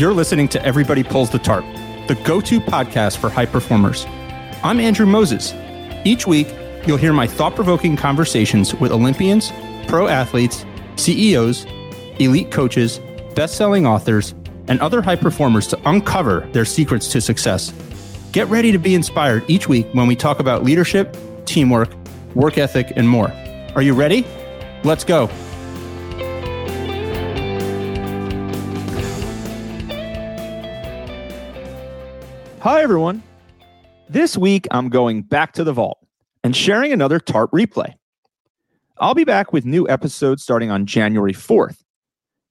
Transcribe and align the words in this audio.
You're 0.00 0.14
listening 0.14 0.48
to 0.48 0.64
Everybody 0.64 1.02
Pulls 1.02 1.28
the 1.28 1.38
Tarp, 1.38 1.62
the 2.08 2.18
go 2.24 2.40
to 2.40 2.58
podcast 2.58 3.18
for 3.18 3.28
high 3.28 3.44
performers. 3.44 4.06
I'm 4.62 4.80
Andrew 4.80 5.04
Moses. 5.04 5.52
Each 6.06 6.26
week, 6.26 6.48
you'll 6.86 6.96
hear 6.96 7.12
my 7.12 7.26
thought 7.26 7.54
provoking 7.54 7.98
conversations 7.98 8.74
with 8.74 8.92
Olympians, 8.92 9.52
pro 9.86 10.08
athletes, 10.08 10.64
CEOs, 10.96 11.66
elite 12.18 12.50
coaches, 12.50 12.98
best 13.34 13.58
selling 13.58 13.86
authors, 13.86 14.34
and 14.68 14.80
other 14.80 15.02
high 15.02 15.16
performers 15.16 15.66
to 15.66 15.78
uncover 15.84 16.48
their 16.52 16.64
secrets 16.64 17.12
to 17.12 17.20
success. 17.20 17.70
Get 18.32 18.48
ready 18.48 18.72
to 18.72 18.78
be 18.78 18.94
inspired 18.94 19.44
each 19.48 19.68
week 19.68 19.86
when 19.92 20.06
we 20.06 20.16
talk 20.16 20.40
about 20.40 20.64
leadership, 20.64 21.14
teamwork, 21.44 21.90
work 22.34 22.56
ethic, 22.56 22.90
and 22.96 23.06
more. 23.06 23.30
Are 23.74 23.82
you 23.82 23.92
ready? 23.92 24.26
Let's 24.82 25.04
go. 25.04 25.28
Hi, 32.62 32.82
everyone. 32.82 33.22
This 34.10 34.36
week, 34.36 34.68
I'm 34.70 34.90
going 34.90 35.22
back 35.22 35.52
to 35.54 35.64
the 35.64 35.72
vault 35.72 35.96
and 36.44 36.54
sharing 36.54 36.92
another 36.92 37.18
TARP 37.18 37.50
replay. 37.52 37.94
I'll 38.98 39.14
be 39.14 39.24
back 39.24 39.54
with 39.54 39.64
new 39.64 39.88
episodes 39.88 40.42
starting 40.42 40.70
on 40.70 40.84
January 40.84 41.32
4th. 41.32 41.82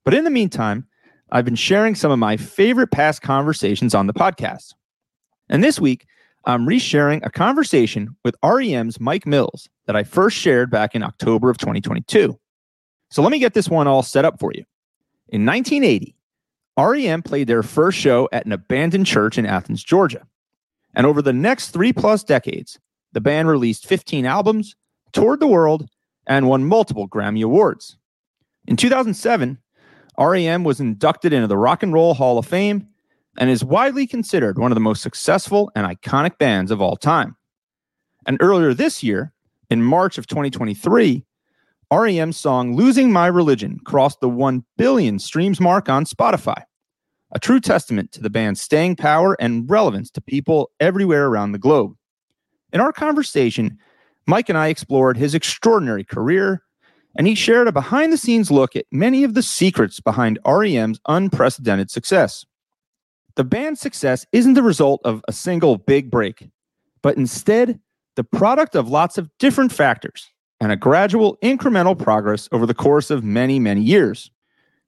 But 0.06 0.16
in 0.16 0.24
the 0.24 0.32
meantime, 0.32 0.88
I've 1.32 1.46
been 1.46 1.54
sharing 1.54 1.94
some 1.94 2.10
of 2.10 2.18
my 2.18 2.38
favorite 2.38 2.90
past 2.90 3.22
conversations 3.22 3.94
on 3.94 4.08
the 4.08 4.14
podcast. 4.14 4.74
And 5.48 5.64
this 5.64 5.80
week, 5.80 6.08
I'm 6.46 6.66
resharing 6.66 7.24
a 7.24 7.30
conversation 7.30 8.16
with 8.26 8.36
REM's 8.44 9.00
Mike 9.00 9.28
Mills 9.28 9.70
that 9.86 9.96
I 9.96 10.02
first 10.02 10.36
shared 10.36 10.72
back 10.72 10.96
in 10.96 11.04
October 11.04 11.52
of 11.52 11.60
2022. 11.60 12.36
So 13.12 13.22
let 13.22 13.32
me 13.32 13.38
get 13.38 13.54
this 13.54 13.70
one 13.70 13.88
all 13.88 14.02
set 14.02 14.26
up 14.26 14.40
for 14.40 14.52
you. 14.56 14.64
In 15.28 15.46
1980, 15.46 16.16
REM 16.80 17.24
played 17.24 17.48
their 17.48 17.64
first 17.64 17.98
show 17.98 18.30
at 18.32 18.46
an 18.46 18.52
abandoned 18.52 19.06
church 19.06 19.38
in 19.38 19.46
Athens, 19.46 19.84
Georgia. 19.84 20.26
And 20.96 21.06
over 21.06 21.22
the 21.22 21.34
next 21.34 21.70
three 21.72 21.94
plus 21.94 22.24
decades, 22.24 22.80
the 23.12 23.22
band 23.22 23.48
released 23.48 23.88
15 23.88 24.26
albums, 24.26 24.76
toured 25.12 25.40
the 25.40 25.48
world, 25.48 25.88
and 26.28 26.48
won 26.48 26.66
multiple 26.66 27.08
Grammy 27.08 27.44
Awards. 27.44 27.98
In 28.68 28.76
2007, 28.76 29.58
REM 30.18 30.64
was 30.64 30.80
inducted 30.80 31.34
into 31.34 31.48
the 31.48 31.58
Rock 31.58 31.84
and 31.84 31.94
Roll 31.94 32.14
Hall 32.14 32.38
of 32.38 32.46
Fame 32.46 32.88
and 33.38 33.50
is 33.50 33.64
widely 33.64 34.06
considered 34.06 34.58
one 34.58 34.72
of 34.72 34.76
the 34.76 34.82
most 34.82 35.02
successful 35.02 35.72
and 35.76 35.88
iconic 35.88 36.38
bands 36.38 36.72
of 36.72 36.82
all 36.82 36.96
time. 36.96 37.36
And 38.26 38.38
earlier 38.42 38.74
this 38.74 39.02
year, 39.02 39.34
in 39.70 39.84
March 39.84 40.18
of 40.18 40.28
2023, 40.28 41.26
REM's 41.92 42.38
song 42.38 42.76
Losing 42.76 43.12
My 43.12 43.28
Religion 43.28 43.80
crossed 43.86 44.20
the 44.20 44.30
1 44.30 44.64
billion 44.78 45.18
streams 45.20 45.60
mark 45.60 45.90
on 45.90 46.06
Spotify 46.06 46.64
a 47.32 47.40
true 47.40 47.60
testament 47.60 48.12
to 48.12 48.22
the 48.22 48.30
band's 48.30 48.62
staying 48.62 48.96
power 48.96 49.36
and 49.40 49.70
relevance 49.70 50.10
to 50.12 50.22
people 50.22 50.72
everywhere 50.80 51.28
around 51.28 51.52
the 51.52 51.60
globe. 51.60 51.96
In 52.74 52.82
our 52.82 52.92
conversation, 52.92 53.78
Mike 54.28 54.50
and 54.50 54.58
I 54.58 54.68
explored 54.68 55.18
his 55.18 55.34
extraordinary 55.34 56.04
career, 56.04 56.64
and 57.16 57.28
he 57.28 57.36
shared 57.36 57.68
a 57.68 57.72
behind 57.72 58.14
the 58.14 58.18
scenes 58.18 58.52
look 58.52 58.76
at 58.76 58.86
many 58.92 59.24
of 59.24 59.34
the 59.34 59.42
secrets 59.42 60.00
behind 60.00 60.40
REM's 60.46 61.00
unprecedented 61.08 61.90
success. 61.90 62.46
The 63.36 63.44
band's 63.44 63.80
success 63.80 64.26
isn't 64.32 64.54
the 64.54 64.64
result 64.64 65.02
of 65.04 65.24
a 65.28 65.34
single 65.34 65.78
big 65.78 66.12
break, 66.12 66.50
but 67.02 67.18
instead 67.18 67.80
the 68.16 68.24
product 68.24 68.76
of 68.76 68.90
lots 68.90 69.18
of 69.18 69.30
different 69.40 69.72
factors 69.72 70.28
and 70.60 70.72
a 70.72 70.76
gradual 70.76 71.38
incremental 71.42 71.98
progress 71.98 72.50
over 72.52 72.66
the 72.66 72.74
course 72.74 73.10
of 73.10 73.24
many, 73.24 73.60
many 73.60 73.82
years. 73.82 74.30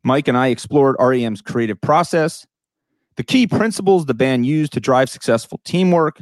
Mike 0.04 0.28
and 0.28 0.38
I 0.38 0.48
explored 0.48 0.96
REM's 1.00 1.42
creative 1.42 1.80
process, 1.80 2.46
the 3.18 3.24
key 3.24 3.46
principles 3.46 4.06
the 4.06 4.14
band 4.14 4.46
used 4.46 4.74
to 4.74 4.80
drive 4.80 5.10
successful 5.10 5.60
teamwork. 5.64 6.22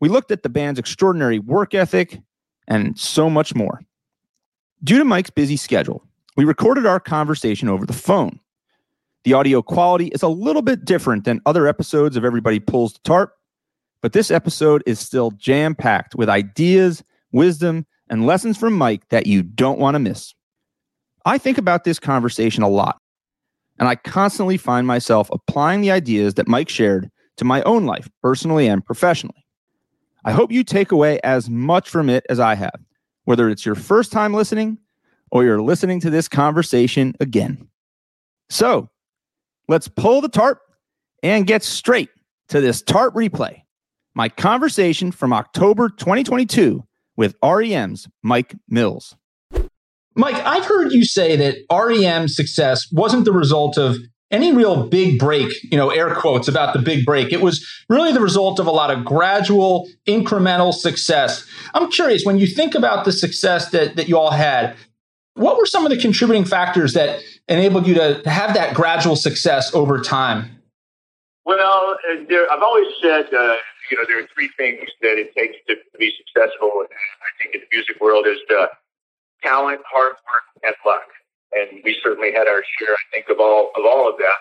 We 0.00 0.08
looked 0.08 0.30
at 0.30 0.42
the 0.42 0.48
band's 0.48 0.80
extraordinary 0.80 1.38
work 1.38 1.74
ethic 1.74 2.20
and 2.66 2.98
so 2.98 3.28
much 3.28 3.54
more. 3.54 3.80
Due 4.82 4.98
to 4.98 5.04
Mike's 5.04 5.30
busy 5.30 5.56
schedule, 5.56 6.04
we 6.36 6.44
recorded 6.44 6.86
our 6.86 7.00
conversation 7.00 7.68
over 7.68 7.84
the 7.84 7.92
phone. 7.92 8.40
The 9.24 9.34
audio 9.34 9.60
quality 9.60 10.06
is 10.06 10.22
a 10.22 10.28
little 10.28 10.62
bit 10.62 10.86
different 10.86 11.24
than 11.24 11.42
other 11.44 11.66
episodes 11.66 12.16
of 12.16 12.24
Everybody 12.24 12.58
Pulls 12.58 12.94
the 12.94 13.00
Tarp, 13.04 13.34
but 14.00 14.14
this 14.14 14.30
episode 14.30 14.82
is 14.86 14.98
still 14.98 15.32
jam 15.32 15.74
packed 15.74 16.14
with 16.14 16.30
ideas, 16.30 17.04
wisdom, 17.30 17.86
and 18.08 18.26
lessons 18.26 18.56
from 18.56 18.72
Mike 18.72 19.06
that 19.10 19.26
you 19.26 19.42
don't 19.42 19.78
want 19.78 19.94
to 19.94 19.98
miss. 19.98 20.34
I 21.24 21.38
think 21.38 21.58
about 21.58 21.84
this 21.84 21.98
conversation 21.98 22.62
a 22.62 22.68
lot, 22.68 22.98
and 23.78 23.88
I 23.88 23.96
constantly 23.96 24.56
find 24.56 24.86
myself 24.86 25.28
applying 25.32 25.80
the 25.80 25.90
ideas 25.90 26.34
that 26.34 26.48
Mike 26.48 26.68
shared 26.68 27.10
to 27.36 27.44
my 27.44 27.62
own 27.62 27.86
life, 27.86 28.08
personally 28.22 28.66
and 28.66 28.84
professionally. 28.84 29.44
I 30.24 30.32
hope 30.32 30.52
you 30.52 30.64
take 30.64 30.92
away 30.92 31.20
as 31.24 31.48
much 31.48 31.88
from 31.88 32.10
it 32.10 32.24
as 32.28 32.38
I 32.40 32.54
have, 32.54 32.78
whether 33.24 33.48
it's 33.48 33.64
your 33.64 33.74
first 33.74 34.12
time 34.12 34.34
listening 34.34 34.78
or 35.30 35.44
you're 35.44 35.62
listening 35.62 36.00
to 36.00 36.10
this 36.10 36.28
conversation 36.28 37.14
again. 37.20 37.68
So 38.50 38.90
let's 39.68 39.88
pull 39.88 40.20
the 40.20 40.28
tarp 40.28 40.60
and 41.22 41.46
get 41.46 41.62
straight 41.62 42.10
to 42.48 42.60
this 42.60 42.82
tarp 42.82 43.14
replay. 43.14 43.62
My 44.14 44.28
conversation 44.28 45.12
from 45.12 45.32
October 45.32 45.88
2022 45.88 46.84
with 47.16 47.36
REM's 47.42 48.08
Mike 48.22 48.54
Mills. 48.68 49.16
Mike, 50.16 50.36
I've 50.44 50.64
heard 50.64 50.92
you 50.92 51.04
say 51.04 51.36
that 51.36 51.58
REM's 51.70 52.34
success 52.34 52.86
wasn't 52.92 53.24
the 53.24 53.32
result 53.32 53.78
of 53.78 53.96
any 54.30 54.52
real 54.52 54.86
big 54.86 55.18
break, 55.18 55.50
you 55.64 55.76
know, 55.76 55.90
air 55.90 56.14
quotes 56.14 56.46
about 56.46 56.72
the 56.72 56.78
big 56.78 57.04
break. 57.04 57.32
It 57.32 57.40
was 57.40 57.66
really 57.88 58.12
the 58.12 58.20
result 58.20 58.60
of 58.60 58.66
a 58.66 58.70
lot 58.70 58.90
of 58.90 59.04
gradual, 59.04 59.88
incremental 60.06 60.72
success. 60.72 61.44
I'm 61.74 61.90
curious, 61.90 62.24
when 62.24 62.38
you 62.38 62.46
think 62.46 62.74
about 62.74 63.04
the 63.04 63.12
success 63.12 63.70
that, 63.70 63.96
that 63.96 64.08
you 64.08 64.18
all 64.18 64.30
had, 64.30 64.76
what 65.34 65.56
were 65.56 65.66
some 65.66 65.84
of 65.84 65.90
the 65.90 65.96
contributing 65.96 66.44
factors 66.44 66.92
that 66.94 67.20
enabled 67.48 67.86
you 67.86 67.94
to, 67.94 68.22
have 68.26 68.54
that 68.54 68.74
gradual 68.74 69.16
success 69.16 69.74
over 69.74 70.00
time? 70.00 70.50
Well, 71.44 71.96
uh, 72.10 72.16
there, 72.28 72.50
I've 72.52 72.62
always 72.62 72.86
said, 73.02 73.26
uh, 73.34 73.56
you 73.90 73.96
know, 73.96 74.04
there 74.06 74.20
are 74.22 74.28
three 74.34 74.50
things 74.56 74.88
that 75.02 75.18
it 75.18 75.34
takes 75.34 75.56
to 75.68 75.76
be 75.98 76.12
successful. 76.18 76.70
I 76.84 77.42
think 77.42 77.54
in 77.54 77.60
the 77.62 77.66
music 77.72 78.00
world 78.00 78.26
is 78.26 78.38
the 78.48 78.68
talent, 79.42 79.80
hard 79.90 80.12
work, 80.12 80.46
and 80.62 80.74
luck. 80.86 81.08
And 81.52 81.80
we 81.84 81.98
certainly 82.02 82.32
had 82.32 82.46
our 82.46 82.62
share, 82.78 82.94
I 82.94 83.06
think, 83.12 83.28
of 83.28 83.40
all 83.40 83.72
of 83.76 83.84
all 83.84 84.08
of 84.08 84.16
that. 84.18 84.40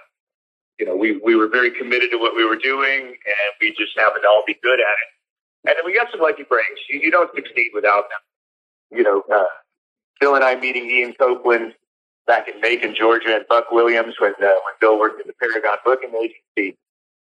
You 0.79 0.85
know, 0.85 0.95
we 0.95 1.17
we 1.17 1.35
were 1.35 1.47
very 1.47 1.71
committed 1.71 2.11
to 2.11 2.17
what 2.17 2.35
we 2.35 2.45
were 2.45 2.55
doing, 2.55 3.01
and 3.07 3.49
we 3.59 3.69
just 3.71 3.97
happened 3.97 4.23
to 4.23 4.27
all 4.27 4.43
be 4.45 4.57
good 4.61 4.79
at 4.79 4.85
it. 4.85 5.09
And 5.67 5.75
then 5.77 5.85
we 5.85 5.93
got 5.93 6.07
some 6.11 6.21
lucky 6.21 6.43
breaks. 6.43 6.79
You, 6.89 6.99
you 6.99 7.11
don't 7.11 7.29
succeed 7.35 7.71
without 7.73 8.05
them. 8.09 8.97
You 8.97 9.03
know, 9.03 9.23
uh, 9.33 9.43
Bill 10.19 10.35
and 10.35 10.43
I 10.43 10.55
meeting 10.55 10.89
Ian 10.89 11.13
Copeland 11.13 11.73
back 12.27 12.47
in 12.47 12.61
Macon, 12.61 12.95
Georgia, 12.95 13.35
and 13.35 13.45
Buck 13.49 13.71
Williams 13.71 14.15
when 14.19 14.33
uh, 14.33 14.45
when 14.63 14.75
Bill 14.79 14.99
worked 14.99 15.19
in 15.19 15.27
the 15.27 15.33
Paragon 15.33 15.77
Booking 15.83 16.13
Agency. 16.15 16.77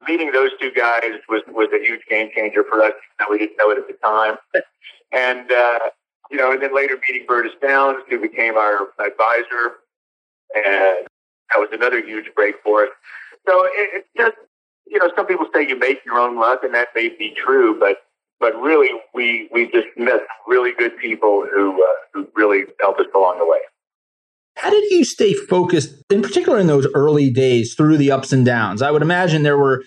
Meeting 0.08 0.32
those 0.32 0.52
two 0.60 0.72
guys 0.72 1.14
was 1.30 1.42
was 1.48 1.70
a 1.74 1.84
huge 1.84 2.02
game 2.10 2.30
changer 2.36 2.64
for 2.70 2.84
us. 2.84 2.94
That 3.20 3.30
we 3.30 3.38
didn't 3.38 3.58
know 3.58 3.72
it 3.72 3.78
at 3.78 3.88
the 3.88 3.96
time. 4.04 4.36
and 5.12 5.52
uh, 5.52 5.80
you 6.32 6.38
know, 6.38 6.52
and 6.52 6.62
then 6.62 6.74
later 6.74 6.98
meeting 7.08 7.28
Bertis 7.28 7.52
Downs, 7.62 8.04
who 8.10 8.20
became 8.20 8.56
our 8.56 8.88
advisor, 9.00 9.80
and 10.56 11.08
that 11.50 11.58
was 11.58 11.70
another 11.72 12.04
huge 12.04 12.34
break 12.36 12.56
for 12.64 12.84
us. 12.84 12.90
So 13.48 13.66
it, 13.66 13.90
it's 13.94 14.08
just, 14.16 14.38
you 14.88 15.00
know, 15.00 15.12
some 15.16 15.26
people 15.26 15.48
say 15.54 15.68
you 15.68 15.78
make 15.78 16.00
your 16.06 16.20
own 16.20 16.40
luck, 16.40 16.64
and 16.64 16.74
that 16.74 16.90
may 16.96 17.10
be 17.10 17.34
true, 17.36 17.78
but 17.80 17.98
but 18.40 18.60
really, 18.60 18.90
we 19.14 19.50
we 19.54 19.70
just 19.72 19.88
met 19.98 20.22
really 20.48 20.72
good 20.78 20.98
people 20.98 21.46
who 21.54 21.74
uh, 21.74 21.88
who 22.14 22.28
really 22.36 22.64
helped 22.80 23.00
us 23.00 23.06
along 23.14 23.38
the 23.38 23.46
way. 23.46 23.60
How 24.56 24.70
did 24.70 24.92
you 24.92 25.04
stay 25.06 25.34
focused, 25.34 25.96
in 26.10 26.22
particular 26.22 26.60
in 26.60 26.68
those 26.68 26.88
early 26.94 27.30
days, 27.30 27.74
through 27.76 27.98
the 27.98 28.12
ups 28.12 28.34
and 28.34 28.46
downs? 28.46 28.82
I 28.82 28.92
would 28.92 29.02
imagine 29.02 29.44
there 29.44 29.58
were 29.58 29.84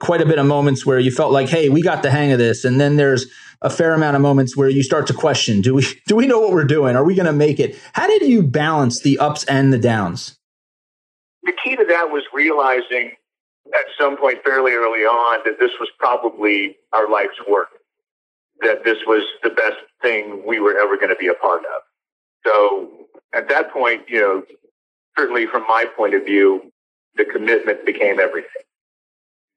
quite 0.00 0.20
a 0.20 0.26
bit 0.26 0.38
of 0.38 0.46
moments 0.46 0.84
where 0.84 0.98
you 0.98 1.10
felt 1.10 1.32
like, 1.32 1.48
"Hey, 1.48 1.68
we 1.68 1.82
got 1.82 2.02
the 2.02 2.10
hang 2.10 2.32
of 2.32 2.38
this," 2.38 2.64
and 2.64 2.80
then 2.80 2.96
there's 2.96 3.26
a 3.62 3.70
fair 3.70 3.92
amount 3.92 4.16
of 4.16 4.22
moments 4.22 4.56
where 4.56 4.68
you 4.68 4.82
start 4.82 5.06
to 5.06 5.14
question 5.14 5.60
do 5.60 5.74
we 5.74 5.84
do 6.06 6.16
we 6.16 6.26
know 6.26 6.40
what 6.40 6.52
we're 6.52 6.64
doing? 6.64 6.96
Are 6.96 7.04
we 7.04 7.14
going 7.14 7.26
to 7.26 7.32
make 7.32 7.60
it? 7.60 7.78
How 7.92 8.06
did 8.06 8.22
you 8.22 8.42
balance 8.42 9.00
the 9.00 9.18
ups 9.18 9.44
and 9.44 9.72
the 9.72 9.78
downs? 9.78 10.38
The 11.42 11.52
key 11.62 11.76
to 11.76 11.84
that 11.84 12.10
was 12.10 12.24
realizing 12.32 13.12
at 13.68 13.86
some 13.98 14.16
point 14.16 14.42
fairly 14.44 14.72
early 14.72 15.00
on 15.00 15.40
that 15.44 15.58
this 15.58 15.70
was 15.78 15.88
probably 15.98 16.76
our 16.92 17.08
life's 17.08 17.38
work 17.48 17.68
that 18.62 18.84
this 18.84 18.98
was 19.06 19.22
the 19.42 19.48
best 19.48 19.78
thing 20.02 20.42
we 20.46 20.60
were 20.60 20.78
ever 20.78 20.96
going 20.96 21.08
to 21.08 21.16
be 21.16 21.28
a 21.28 21.34
part 21.34 21.60
of. 21.60 21.82
So 22.44 22.90
at 23.32 23.48
that 23.48 23.72
point 23.72 24.02
you 24.08 24.20
know 24.20 24.42
certainly 25.16 25.46
from 25.46 25.62
my 25.62 25.84
point 25.96 26.14
of 26.14 26.24
view 26.24 26.72
the 27.16 27.24
commitment 27.24 27.84
became 27.84 28.18
everything 28.18 28.62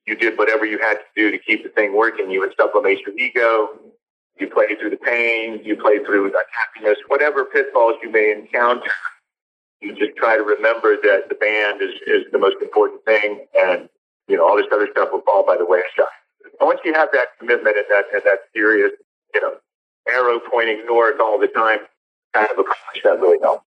you 0.05 0.15
did 0.15 0.37
whatever 0.37 0.65
you 0.65 0.79
had 0.79 0.95
to 0.95 1.05
do 1.15 1.31
to 1.31 1.37
keep 1.37 1.63
the 1.63 1.69
thing 1.69 1.95
working. 1.95 2.29
You 2.29 2.41
would 2.41 2.53
sublimate 2.57 2.99
your 3.05 3.17
ego. 3.17 3.69
You 4.39 4.47
play 4.49 4.75
through 4.79 4.89
the 4.89 4.97
pain. 4.97 5.61
You 5.63 5.77
play 5.77 6.03
through 6.03 6.31
the 6.31 6.43
happiness, 6.51 6.97
whatever 7.07 7.45
pitfalls 7.45 7.95
you 8.01 8.11
may 8.11 8.31
encounter. 8.31 8.89
You 9.81 9.93
just 9.95 10.15
try 10.15 10.37
to 10.37 10.43
remember 10.43 10.95
that 10.95 11.27
the 11.27 11.35
band 11.35 11.81
is, 11.81 11.91
is 12.07 12.23
the 12.31 12.39
most 12.39 12.55
important 12.61 13.03
thing, 13.03 13.45
and 13.53 13.89
you 14.29 14.37
know 14.37 14.47
all 14.47 14.55
this 14.55 14.67
other 14.71 14.87
stuff 14.91 15.09
will 15.11 15.21
fall 15.21 15.45
by 15.45 15.57
the 15.57 15.65
wayside. 15.65 16.07
Once 16.61 16.79
you 16.85 16.93
have 16.93 17.09
that 17.11 17.37
commitment 17.37 17.75
and 17.75 17.85
that 17.89 18.05
and 18.13 18.21
that 18.23 18.39
serious, 18.55 18.91
you 19.35 19.41
know, 19.41 19.55
arrow 20.09 20.39
pointing 20.39 20.85
north 20.85 21.19
all 21.19 21.37
the 21.37 21.47
time, 21.47 21.79
kind 22.33 22.47
of 22.49 22.57
accomplish 22.59 23.03
that 23.03 23.19
really 23.19 23.39
helps. 23.41 23.65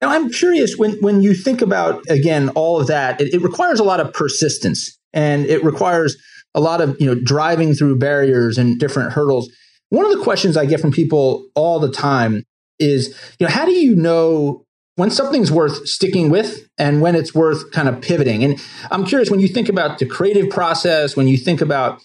Now, 0.00 0.10
I'm 0.10 0.30
curious 0.30 0.76
when 0.76 0.92
when 1.00 1.22
you 1.22 1.34
think 1.34 1.60
about 1.60 2.04
again 2.08 2.50
all 2.50 2.80
of 2.80 2.86
that, 2.86 3.20
it, 3.20 3.34
it 3.34 3.42
requires 3.42 3.80
a 3.80 3.84
lot 3.84 4.00
of 4.00 4.12
persistence, 4.12 4.96
and 5.12 5.46
it 5.46 5.64
requires 5.64 6.16
a 6.54 6.60
lot 6.60 6.80
of 6.80 6.96
you 7.00 7.06
know 7.06 7.20
driving 7.20 7.74
through 7.74 7.98
barriers 7.98 8.58
and 8.58 8.78
different 8.78 9.12
hurdles. 9.12 9.50
One 9.90 10.04
of 10.04 10.16
the 10.16 10.22
questions 10.22 10.56
I 10.56 10.66
get 10.66 10.80
from 10.80 10.92
people 10.92 11.48
all 11.54 11.80
the 11.80 11.90
time 11.90 12.44
is, 12.78 13.08
you 13.38 13.46
know, 13.46 13.52
how 13.52 13.64
do 13.64 13.72
you 13.72 13.96
know 13.96 14.64
when 14.96 15.10
something's 15.10 15.50
worth 15.50 15.88
sticking 15.88 16.28
with 16.28 16.68
and 16.76 17.00
when 17.00 17.14
it's 17.14 17.34
worth 17.34 17.70
kind 17.72 17.88
of 17.88 18.00
pivoting? 18.00 18.44
And 18.44 18.62
I'm 18.90 19.04
curious 19.04 19.30
when 19.30 19.40
you 19.40 19.48
think 19.48 19.68
about 19.68 19.98
the 19.98 20.06
creative 20.06 20.50
process, 20.50 21.16
when 21.16 21.26
you 21.26 21.38
think 21.38 21.60
about 21.60 22.02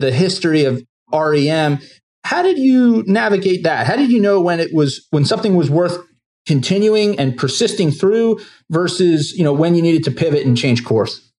the 0.00 0.10
history 0.10 0.64
of 0.64 0.84
REM, 1.12 1.78
how 2.24 2.42
did 2.42 2.58
you 2.58 3.04
navigate 3.06 3.64
that? 3.64 3.86
How 3.86 3.96
did 3.96 4.10
you 4.10 4.20
know 4.20 4.40
when 4.40 4.60
it 4.60 4.74
was 4.74 5.06
when 5.10 5.24
something 5.24 5.54
was 5.54 5.70
worth 5.70 5.98
continuing 6.46 7.18
and 7.18 7.36
persisting 7.36 7.90
through 7.90 8.40
versus, 8.70 9.36
you 9.36 9.44
know, 9.44 9.52
when 9.52 9.74
you 9.74 9.82
needed 9.82 10.04
to 10.04 10.10
pivot 10.10 10.44
and 10.46 10.56
change 10.56 10.84
course? 10.84 11.30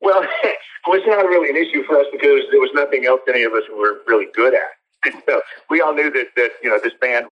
Well, 0.00 0.22
it 0.42 0.56
was 0.86 1.02
not 1.06 1.26
really 1.26 1.50
an 1.50 1.56
issue 1.56 1.84
for 1.84 1.98
us 1.98 2.06
because 2.12 2.42
there 2.50 2.60
was 2.60 2.70
nothing 2.74 3.06
else 3.06 3.20
any 3.28 3.42
of 3.42 3.52
us 3.52 3.62
were 3.76 4.00
really 4.06 4.26
good 4.34 4.54
at. 4.54 5.14
so 5.28 5.40
we 5.70 5.80
all 5.80 5.94
knew 5.94 6.10
that, 6.10 6.28
that, 6.36 6.52
you 6.62 6.70
know, 6.70 6.78
this 6.82 6.94
band 7.00 7.26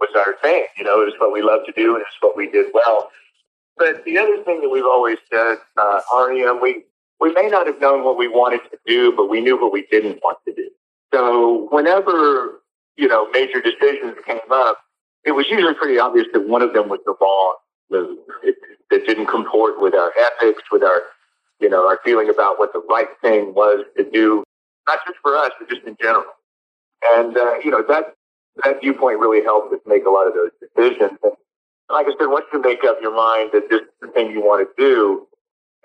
was 0.00 0.10
our 0.16 0.36
thing. 0.42 0.66
You 0.76 0.84
know, 0.84 1.02
it 1.02 1.06
was 1.06 1.14
what 1.18 1.32
we 1.32 1.42
loved 1.42 1.66
to 1.66 1.72
do 1.72 1.94
and 1.94 2.02
it's 2.02 2.16
what 2.20 2.36
we 2.36 2.50
did 2.50 2.66
well. 2.74 3.10
But 3.76 4.04
the 4.04 4.18
other 4.18 4.42
thing 4.44 4.60
that 4.60 4.68
we've 4.68 4.84
always 4.84 5.18
said, 5.32 5.56
uh, 5.76 6.00
REM, 6.14 6.60
we, 6.60 6.84
we 7.20 7.32
may 7.32 7.48
not 7.48 7.66
have 7.66 7.80
known 7.80 8.04
what 8.04 8.18
we 8.18 8.28
wanted 8.28 8.60
to 8.70 8.78
do, 8.86 9.12
but 9.16 9.30
we 9.30 9.40
knew 9.40 9.60
what 9.60 9.72
we 9.72 9.86
didn't 9.90 10.20
want 10.22 10.38
to 10.46 10.54
do. 10.54 10.68
So 11.14 11.68
whenever, 11.70 12.60
you 12.96 13.08
know, 13.08 13.30
major 13.30 13.60
decisions 13.60 14.16
came 14.26 14.38
up, 14.50 14.78
it 15.24 15.32
was 15.32 15.46
usually 15.48 15.74
pretty 15.74 15.98
obvious 15.98 16.26
that 16.32 16.48
one 16.48 16.62
of 16.62 16.72
them 16.72 16.88
was 16.88 17.00
the 17.06 17.14
wrong 17.20 17.56
move. 17.90 18.18
It, 18.42 18.56
it 18.90 19.06
didn't 19.06 19.26
comport 19.26 19.80
with 19.80 19.94
our 19.94 20.12
ethics, 20.18 20.62
with 20.70 20.82
our, 20.82 21.02
you 21.60 21.68
know, 21.68 21.86
our 21.86 22.00
feeling 22.04 22.28
about 22.28 22.58
what 22.58 22.72
the 22.72 22.82
right 22.88 23.08
thing 23.20 23.54
was 23.54 23.84
to 23.96 24.04
do, 24.10 24.44
not 24.88 24.98
just 25.06 25.18
for 25.22 25.36
us, 25.36 25.50
but 25.58 25.68
just 25.68 25.86
in 25.86 25.96
general. 26.00 26.24
And, 27.14 27.36
uh, 27.36 27.54
you 27.64 27.70
know, 27.70 27.82
that, 27.88 28.14
that 28.64 28.80
viewpoint 28.80 29.18
really 29.18 29.42
helped 29.42 29.72
us 29.72 29.80
make 29.86 30.04
a 30.04 30.10
lot 30.10 30.26
of 30.26 30.34
those 30.34 30.50
decisions. 30.60 31.18
And 31.22 31.32
like 31.90 32.06
I 32.06 32.10
said, 32.18 32.26
once 32.26 32.46
you 32.52 32.60
make 32.60 32.84
up 32.84 32.98
your 33.00 33.14
mind 33.14 33.50
that 33.52 33.68
this 33.70 33.82
is 33.82 33.88
the 34.00 34.08
thing 34.08 34.30
you 34.30 34.40
want 34.40 34.66
to 34.66 34.82
do, 34.82 35.26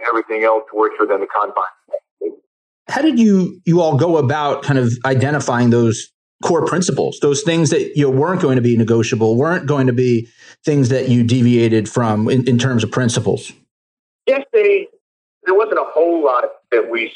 everything 0.05 0.43
else 0.43 0.63
works 0.73 0.95
within 0.99 1.19
the 1.19 1.27
confines. 1.27 2.37
How 2.89 3.01
did 3.01 3.19
you 3.19 3.59
you 3.65 3.81
all 3.81 3.97
go 3.97 4.17
about 4.17 4.63
kind 4.63 4.79
of 4.79 4.93
identifying 5.05 5.71
those 5.71 6.09
core 6.43 6.65
principles, 6.65 7.19
those 7.21 7.41
things 7.41 7.69
that 7.71 7.93
you 7.95 8.03
know, 8.03 8.09
weren't 8.09 8.41
going 8.41 8.55
to 8.55 8.61
be 8.61 8.77
negotiable, 8.77 9.35
weren't 9.35 9.65
going 9.65 9.87
to 9.87 9.93
be 9.93 10.27
things 10.63 10.89
that 10.89 11.09
you 11.09 11.23
deviated 11.23 11.89
from 11.89 12.29
in, 12.29 12.47
in 12.47 12.57
terms 12.57 12.83
of 12.83 12.91
principles? 12.91 13.51
Yes, 14.27 14.45
they, 14.53 14.87
there 15.43 15.55
wasn't 15.55 15.79
a 15.79 15.85
whole 15.85 16.23
lot 16.23 16.43
that 16.71 16.89
we 16.89 17.11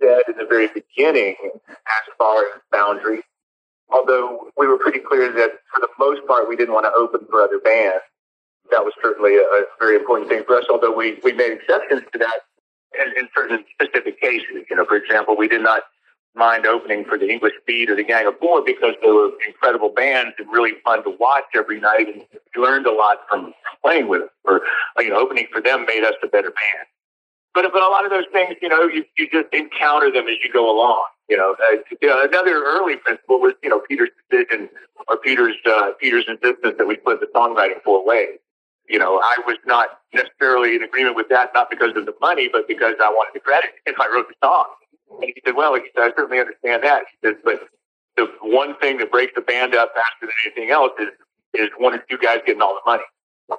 said 0.00 0.22
in 0.28 0.36
the 0.36 0.46
very 0.46 0.68
beginning 0.68 1.36
as 1.70 2.14
far 2.18 2.42
as 2.42 2.60
boundaries. 2.72 3.22
Although 3.90 4.50
we 4.56 4.66
were 4.66 4.78
pretty 4.78 4.98
clear 4.98 5.30
that 5.30 5.50
for 5.72 5.80
the 5.80 5.88
most 5.98 6.26
part 6.26 6.48
we 6.48 6.56
didn't 6.56 6.74
want 6.74 6.86
to 6.86 6.92
open 6.92 7.26
for 7.30 7.42
other 7.42 7.58
bands. 7.58 8.02
That 8.70 8.82
was 8.82 8.94
certainly 9.02 9.36
a, 9.36 9.40
a 9.40 9.64
very 9.78 9.96
important 9.96 10.30
thing 10.30 10.42
for 10.46 10.56
us, 10.56 10.64
although 10.70 10.96
we, 10.96 11.20
we 11.22 11.32
made 11.32 11.52
exceptions 11.52 12.00
to 12.12 12.18
that 12.18 12.40
in, 12.98 13.12
in 13.18 13.28
certain 13.36 13.62
specific 13.74 14.20
cases. 14.20 14.64
You 14.70 14.76
know, 14.76 14.86
for 14.86 14.96
example, 14.96 15.36
we 15.36 15.48
did 15.48 15.62
not 15.62 15.82
mind 16.34 16.66
opening 16.66 17.04
for 17.04 17.16
the 17.16 17.28
English 17.28 17.54
Beat 17.66 17.90
or 17.90 17.96
the 17.96 18.04
Gang 18.04 18.26
of 18.26 18.38
Four 18.38 18.64
because 18.64 18.94
they 19.02 19.10
were 19.10 19.30
incredible 19.46 19.88
bands 19.88 20.34
and 20.38 20.50
really 20.50 20.72
fun 20.84 21.04
to 21.04 21.10
watch 21.10 21.44
every 21.54 21.80
night 21.80 22.08
and 22.08 22.24
learned 22.56 22.86
a 22.86 22.92
lot 22.92 23.18
from 23.28 23.54
playing 23.82 24.08
with 24.08 24.22
them. 24.22 24.30
Or, 24.44 24.60
you 24.98 25.10
know, 25.10 25.16
opening 25.16 25.46
for 25.52 25.60
them 25.60 25.86
made 25.86 26.04
us 26.04 26.14
a 26.22 26.26
better 26.26 26.50
band. 26.50 26.86
But, 27.54 27.66
but 27.72 27.82
a 27.82 27.88
lot 27.88 28.04
of 28.04 28.10
those 28.10 28.24
things, 28.32 28.56
you 28.60 28.68
know, 28.68 28.86
you, 28.86 29.04
you 29.16 29.28
just 29.30 29.52
encounter 29.52 30.10
them 30.10 30.26
as 30.26 30.36
you 30.42 30.52
go 30.52 30.68
along. 30.70 31.04
You 31.28 31.36
know, 31.36 31.54
uh, 31.72 31.76
you 32.02 32.08
know, 32.08 32.22
another 32.22 32.62
early 32.64 32.96
principle 32.96 33.40
was, 33.40 33.54
you 33.62 33.70
know, 33.70 33.80
Peter's 33.88 34.10
decision 34.28 34.68
or 35.08 35.16
Peter's, 35.16 35.56
uh, 35.64 35.92
Peter's 36.00 36.24
insistence 36.28 36.74
that 36.76 36.86
we 36.86 36.96
split 36.96 37.20
the 37.20 37.28
songwriting 37.34 37.82
four 37.84 38.04
ways. 38.04 38.38
You 38.88 38.98
know, 38.98 39.20
I 39.22 39.36
was 39.46 39.56
not 39.64 40.00
necessarily 40.12 40.76
in 40.76 40.82
agreement 40.82 41.16
with 41.16 41.28
that, 41.30 41.52
not 41.54 41.70
because 41.70 41.96
of 41.96 42.04
the 42.04 42.12
money, 42.20 42.50
but 42.52 42.68
because 42.68 42.94
I 43.00 43.08
wanted 43.08 43.32
the 43.32 43.40
credit 43.40 43.70
if 43.86 43.98
I 43.98 44.06
wrote 44.12 44.26
the 44.28 44.34
song. 44.44 44.66
And 45.20 45.32
he 45.34 45.42
said, 45.44 45.54
well, 45.54 45.74
he 45.74 45.82
said, 45.94 46.04
I 46.04 46.10
certainly 46.16 46.40
understand 46.40 46.82
that. 46.84 47.04
He 47.10 47.28
says, 47.28 47.36
but 47.44 47.60
the 48.16 48.28
one 48.42 48.76
thing 48.76 48.98
that 48.98 49.10
breaks 49.10 49.32
the 49.34 49.40
band 49.40 49.74
up 49.74 49.92
faster 49.94 50.22
than 50.22 50.30
anything 50.44 50.70
else 50.70 50.92
is, 50.98 51.08
is 51.54 51.68
one 51.78 51.94
of 51.94 52.00
you 52.08 52.18
guys 52.18 52.38
getting 52.46 52.62
all 52.62 52.74
the 52.74 52.90
money. 52.90 53.04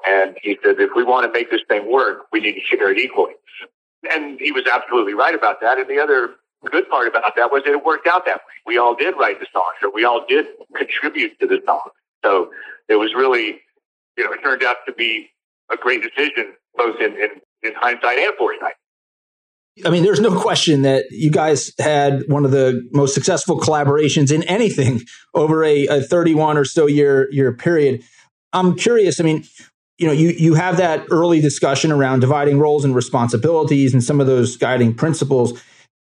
And 0.08 0.36
he 0.42 0.58
said, 0.64 0.80
if 0.80 0.92
we 0.96 1.04
want 1.04 1.26
to 1.26 1.32
make 1.32 1.52
this 1.52 1.62
thing 1.68 1.92
work, 1.92 2.26
we 2.32 2.40
need 2.40 2.54
to 2.54 2.62
share 2.62 2.92
it 2.92 2.98
equally. 2.98 3.34
And 4.12 4.40
he 4.40 4.52
was 4.52 4.64
absolutely 4.72 5.14
right 5.14 5.36
about 5.36 5.62
that. 5.62 5.78
And 5.78 5.90
the 5.90 6.00
other 6.00 6.36
good 6.72 6.90
part 6.90 7.08
about 7.08 7.36
that 7.36 7.52
was 7.52 7.64
that 7.66 7.72
it 7.74 7.86
worked 7.86 8.08
out 8.08 8.26
that 8.26 8.38
way. 8.38 8.54
We 8.66 8.78
all 8.78 8.96
did 8.96 9.16
write 9.18 9.40
the 9.40 9.48
songs, 9.54 9.78
or 9.84 9.92
we 9.92 10.04
all 10.04 10.26
did 10.28 10.48
contribute 10.76 11.40
to 11.40 11.48
the 11.48 11.62
song. 11.66 11.90
So 12.24 12.52
it 12.90 12.96
was 12.96 13.14
really, 13.14 13.62
you 14.18 14.24
know, 14.24 14.32
it 14.32 14.42
turned 14.42 14.64
out 14.64 14.78
to 14.88 14.94
be 14.94 15.30
a 15.72 15.78
great 15.78 16.02
decision, 16.02 16.54
both 16.76 17.00
in, 17.00 17.14
in, 17.14 17.30
in 17.64 17.74
hindsight 17.76 18.18
and 18.18 18.34
foresight. 18.38 18.74
I 19.84 19.90
mean, 19.90 20.04
there's 20.04 20.22
no 20.22 20.40
question 20.40 20.84
that 20.84 21.06
you 21.12 21.30
guys 21.30 21.74
had 21.80 22.24
one 22.28 22.46
of 22.46 22.52
the 22.52 22.88
most 22.94 23.14
successful 23.14 23.60
collaborations 23.60 24.32
in 24.32 24.44
anything 24.44 25.02
over 25.34 25.64
a, 25.64 25.88
a 25.88 26.02
31 26.02 26.58
or 26.58 26.64
so 26.64 26.88
year 26.88 27.30
year 27.32 27.52
period. 27.52 28.04
I'm 28.54 28.76
curious. 28.76 29.20
I 29.20 29.24
mean, 29.24 29.44
you 29.98 30.08
know, 30.08 30.14
you 30.14 30.30
you 30.30 30.54
have 30.54 30.78
that 30.78 31.06
early 31.12 31.42
discussion 31.42 31.92
around 31.92 32.22
dividing 32.22 32.60
roles 32.60 32.86
and 32.86 32.96
responsibilities 32.96 33.94
and 33.94 34.04
some 34.04 34.22
of 34.22 34.28
those 34.28 34.56
guiding 34.56 34.94
principles. 34.94 35.62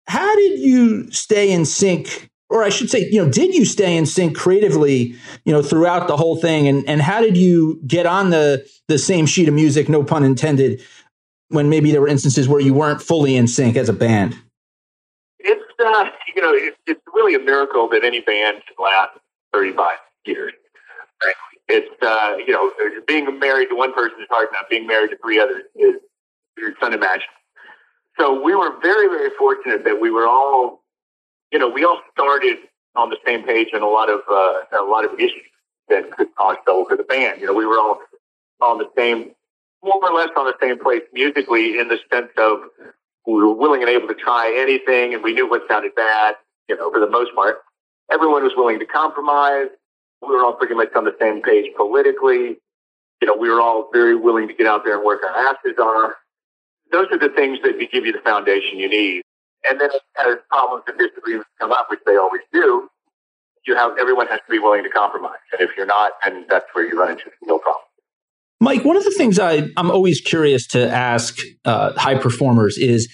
How 0.06 0.34
did 0.36 0.60
you 0.60 1.10
stay 1.10 1.50
in 1.50 1.64
sync? 1.64 2.30
Or 2.48 2.62
I 2.62 2.68
should 2.68 2.90
say, 2.90 3.08
you 3.10 3.24
know, 3.24 3.28
did 3.28 3.52
you 3.56 3.64
stay 3.64 3.96
in 3.96 4.06
sync 4.06 4.36
creatively, 4.36 5.16
you 5.44 5.52
know, 5.52 5.62
throughout 5.62 6.06
the 6.06 6.16
whole 6.16 6.36
thing? 6.36 6.68
And 6.68 6.88
and 6.88 7.02
how 7.02 7.20
did 7.20 7.36
you 7.36 7.80
get 7.84 8.06
on 8.06 8.30
the 8.30 8.64
the 8.86 8.98
same 8.98 9.26
sheet 9.26 9.48
of 9.48 9.54
music, 9.54 9.88
no 9.88 10.04
pun 10.04 10.22
intended, 10.22 10.80
when 11.48 11.68
maybe 11.68 11.90
there 11.90 12.00
were 12.00 12.08
instances 12.08 12.48
where 12.48 12.60
you 12.60 12.74
weren't 12.74 13.00
fully 13.00 13.36
in 13.36 13.46
sync 13.46 13.76
as 13.76 13.88
a 13.88 13.92
band? 13.92 14.36
It's 15.38 15.62
uh, 15.78 16.10
you 16.34 16.42
know 16.42 16.52
it's, 16.86 17.00
really 17.14 17.34
a 17.34 17.38
miracle 17.38 17.88
that 17.88 18.04
any 18.04 18.20
band 18.20 18.62
can 18.66 18.76
last 18.78 19.18
35 19.54 19.96
years. 20.26 20.52
It's 21.68 22.02
uh, 22.02 22.36
you 22.46 22.52
know 22.52 22.70
being 23.06 23.38
married 23.38 23.70
to 23.70 23.74
one 23.74 23.92
person 23.92 24.18
is 24.20 24.26
hard 24.28 24.48
enough. 24.50 24.68
Being 24.68 24.86
married 24.86 25.10
to 25.10 25.16
three 25.18 25.40
others 25.40 25.62
is 25.74 25.96
it's 26.56 26.82
unimaginable. 26.82 27.32
So 28.18 28.40
we 28.40 28.54
were 28.54 28.78
very 28.80 29.08
very 29.08 29.30
fortunate 29.38 29.84
that 29.84 30.00
we 30.00 30.10
were 30.10 30.26
all 30.26 30.82
you 31.52 31.58
know 31.58 31.68
we 31.68 31.84
all 31.84 32.00
started 32.12 32.58
on 32.94 33.10
the 33.10 33.16
same 33.26 33.44
page 33.44 33.68
in 33.72 33.82
a 33.82 33.88
lot 33.88 34.10
of 34.10 34.20
uh, 34.30 34.78
a 34.78 34.84
lot 34.84 35.04
of 35.04 35.18
issues 35.18 35.42
that 35.88 36.10
could 36.12 36.34
cause 36.36 36.56
trouble 36.64 36.84
for 36.84 36.96
the 36.96 37.04
band. 37.04 37.40
You 37.40 37.46
know 37.46 37.54
we 37.54 37.66
were 37.66 37.78
all 37.78 38.00
on 38.60 38.78
the 38.78 38.88
same 38.96 39.32
more 39.82 40.00
or 40.02 40.14
less 40.14 40.30
on 40.36 40.46
the 40.46 40.54
same 40.60 40.78
place 40.78 41.02
musically 41.12 41.78
in 41.78 41.88
the 41.88 41.98
sense 42.12 42.30
of 42.38 42.60
we 43.26 43.34
were 43.34 43.52
willing 43.52 43.82
and 43.82 43.90
able 43.90 44.08
to 44.08 44.14
try 44.14 44.54
anything 44.56 45.14
and 45.14 45.22
we 45.22 45.32
knew 45.32 45.48
what 45.48 45.62
sounded 45.68 45.94
bad, 45.94 46.34
you 46.68 46.76
know, 46.76 46.90
for 46.90 47.00
the 47.00 47.10
most 47.10 47.34
part. 47.34 47.58
Everyone 48.10 48.44
was 48.44 48.52
willing 48.56 48.78
to 48.78 48.86
compromise. 48.86 49.66
We 50.22 50.28
were 50.28 50.44
all 50.44 50.54
pretty 50.54 50.74
much 50.74 50.94
on 50.94 51.04
the 51.04 51.14
same 51.20 51.42
page 51.42 51.72
politically. 51.76 52.56
You 53.20 53.26
know, 53.26 53.36
we 53.36 53.48
were 53.48 53.60
all 53.60 53.88
very 53.92 54.14
willing 54.14 54.46
to 54.48 54.54
get 54.54 54.66
out 54.66 54.84
there 54.84 54.96
and 54.96 55.04
work 55.04 55.22
our 55.24 55.36
asses 55.48 55.78
off. 55.78 56.12
Those 56.92 57.08
are 57.10 57.18
the 57.18 57.30
things 57.30 57.58
that 57.62 57.78
give 57.92 58.06
you 58.06 58.12
the 58.12 58.20
foundation 58.20 58.78
you 58.78 58.88
need. 58.88 59.22
And 59.68 59.80
then 59.80 59.90
as 60.24 60.36
problems 60.48 60.84
and 60.86 60.98
disagreements 60.98 61.48
come 61.58 61.72
up, 61.72 61.88
which 61.90 62.00
they 62.06 62.16
always 62.16 62.42
do, 62.52 62.88
you 63.66 63.74
have 63.74 63.98
everyone 63.98 64.28
has 64.28 64.38
to 64.46 64.50
be 64.50 64.60
willing 64.60 64.84
to 64.84 64.90
compromise. 64.90 65.42
And 65.52 65.60
if 65.60 65.70
you're 65.76 65.86
not, 65.86 66.12
then 66.24 66.46
that's 66.48 66.66
where 66.72 66.86
you 66.86 66.98
run 66.98 67.12
into 67.12 67.24
no 67.42 67.58
problem. 67.58 67.82
Mike, 68.60 68.84
one 68.84 68.96
of 68.96 69.04
the 69.04 69.14
things 69.16 69.38
I, 69.38 69.68
I'm 69.76 69.90
always 69.90 70.20
curious 70.20 70.66
to 70.68 70.90
ask 70.90 71.38
uh, 71.64 71.92
high 71.94 72.18
performers 72.18 72.78
is 72.78 73.12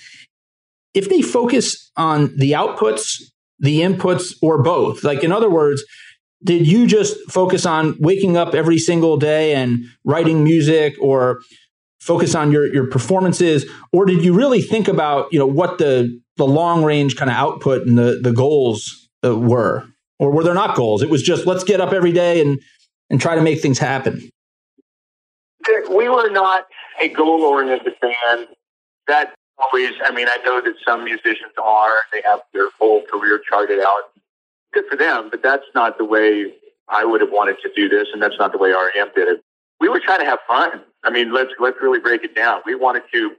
if 0.94 1.08
they 1.08 1.22
focus 1.22 1.90
on 1.96 2.36
the 2.36 2.52
outputs, 2.52 3.22
the 3.58 3.80
inputs, 3.80 4.34
or 4.40 4.62
both. 4.62 5.02
Like, 5.04 5.24
in 5.24 5.32
other 5.32 5.50
words, 5.50 5.82
did 6.44 6.66
you 6.66 6.86
just 6.86 7.16
focus 7.30 7.66
on 7.66 7.96
waking 8.00 8.36
up 8.36 8.54
every 8.54 8.78
single 8.78 9.16
day 9.16 9.54
and 9.54 9.84
writing 10.04 10.44
music 10.44 10.94
or 11.00 11.40
focus 12.00 12.34
on 12.34 12.52
your, 12.52 12.72
your 12.72 12.88
performances? 12.88 13.64
Or 13.92 14.04
did 14.04 14.24
you 14.24 14.34
really 14.34 14.60
think 14.60 14.88
about, 14.88 15.28
you 15.32 15.38
know, 15.38 15.46
what 15.46 15.78
the, 15.78 16.20
the 16.36 16.46
long 16.46 16.84
range 16.84 17.16
kind 17.16 17.30
of 17.30 17.36
output 17.36 17.86
and 17.86 17.96
the, 17.96 18.20
the 18.22 18.32
goals 18.32 19.08
uh, 19.24 19.36
were? 19.36 19.86
Or 20.18 20.30
were 20.30 20.44
there 20.44 20.54
not 20.54 20.76
goals? 20.76 21.02
It 21.02 21.10
was 21.10 21.22
just 21.22 21.46
let's 21.46 21.64
get 21.64 21.80
up 21.80 21.92
every 21.92 22.12
day 22.12 22.40
and, 22.40 22.60
and 23.10 23.20
try 23.20 23.34
to 23.34 23.42
make 23.42 23.60
things 23.60 23.78
happen 23.78 24.30
We 25.90 26.08
were 26.08 26.30
not 26.30 26.66
a 27.00 27.08
goal 27.08 27.42
oriented 27.42 27.94
band. 28.00 28.48
That 29.06 29.34
always, 29.58 29.92
I 30.04 30.12
mean, 30.12 30.28
I 30.28 30.42
know 30.44 30.60
that 30.60 30.74
some 30.86 31.04
musicians 31.04 31.52
are, 31.62 31.96
they 32.12 32.22
have 32.24 32.40
their 32.52 32.68
whole 32.78 33.02
career 33.02 33.40
charted 33.48 33.80
out. 33.80 34.10
Good 34.72 34.84
for 34.88 34.96
them, 34.96 35.28
but 35.30 35.42
that's 35.42 35.66
not 35.74 35.98
the 35.98 36.04
way 36.04 36.54
I 36.88 37.04
would 37.04 37.20
have 37.20 37.30
wanted 37.30 37.56
to 37.62 37.70
do 37.74 37.88
this, 37.88 38.08
and 38.12 38.22
that's 38.22 38.36
not 38.38 38.52
the 38.52 38.58
way 38.58 38.70
REM 38.70 39.08
did 39.14 39.28
it. 39.28 39.44
We 39.80 39.88
were 39.88 40.00
trying 40.00 40.20
to 40.20 40.24
have 40.24 40.38
fun. 40.46 40.82
I 41.04 41.10
mean, 41.10 41.32
let's 41.32 41.50
let's 41.58 41.76
really 41.82 41.98
break 41.98 42.24
it 42.24 42.34
down. 42.34 42.60
We 42.64 42.74
wanted 42.74 43.02
to 43.12 43.32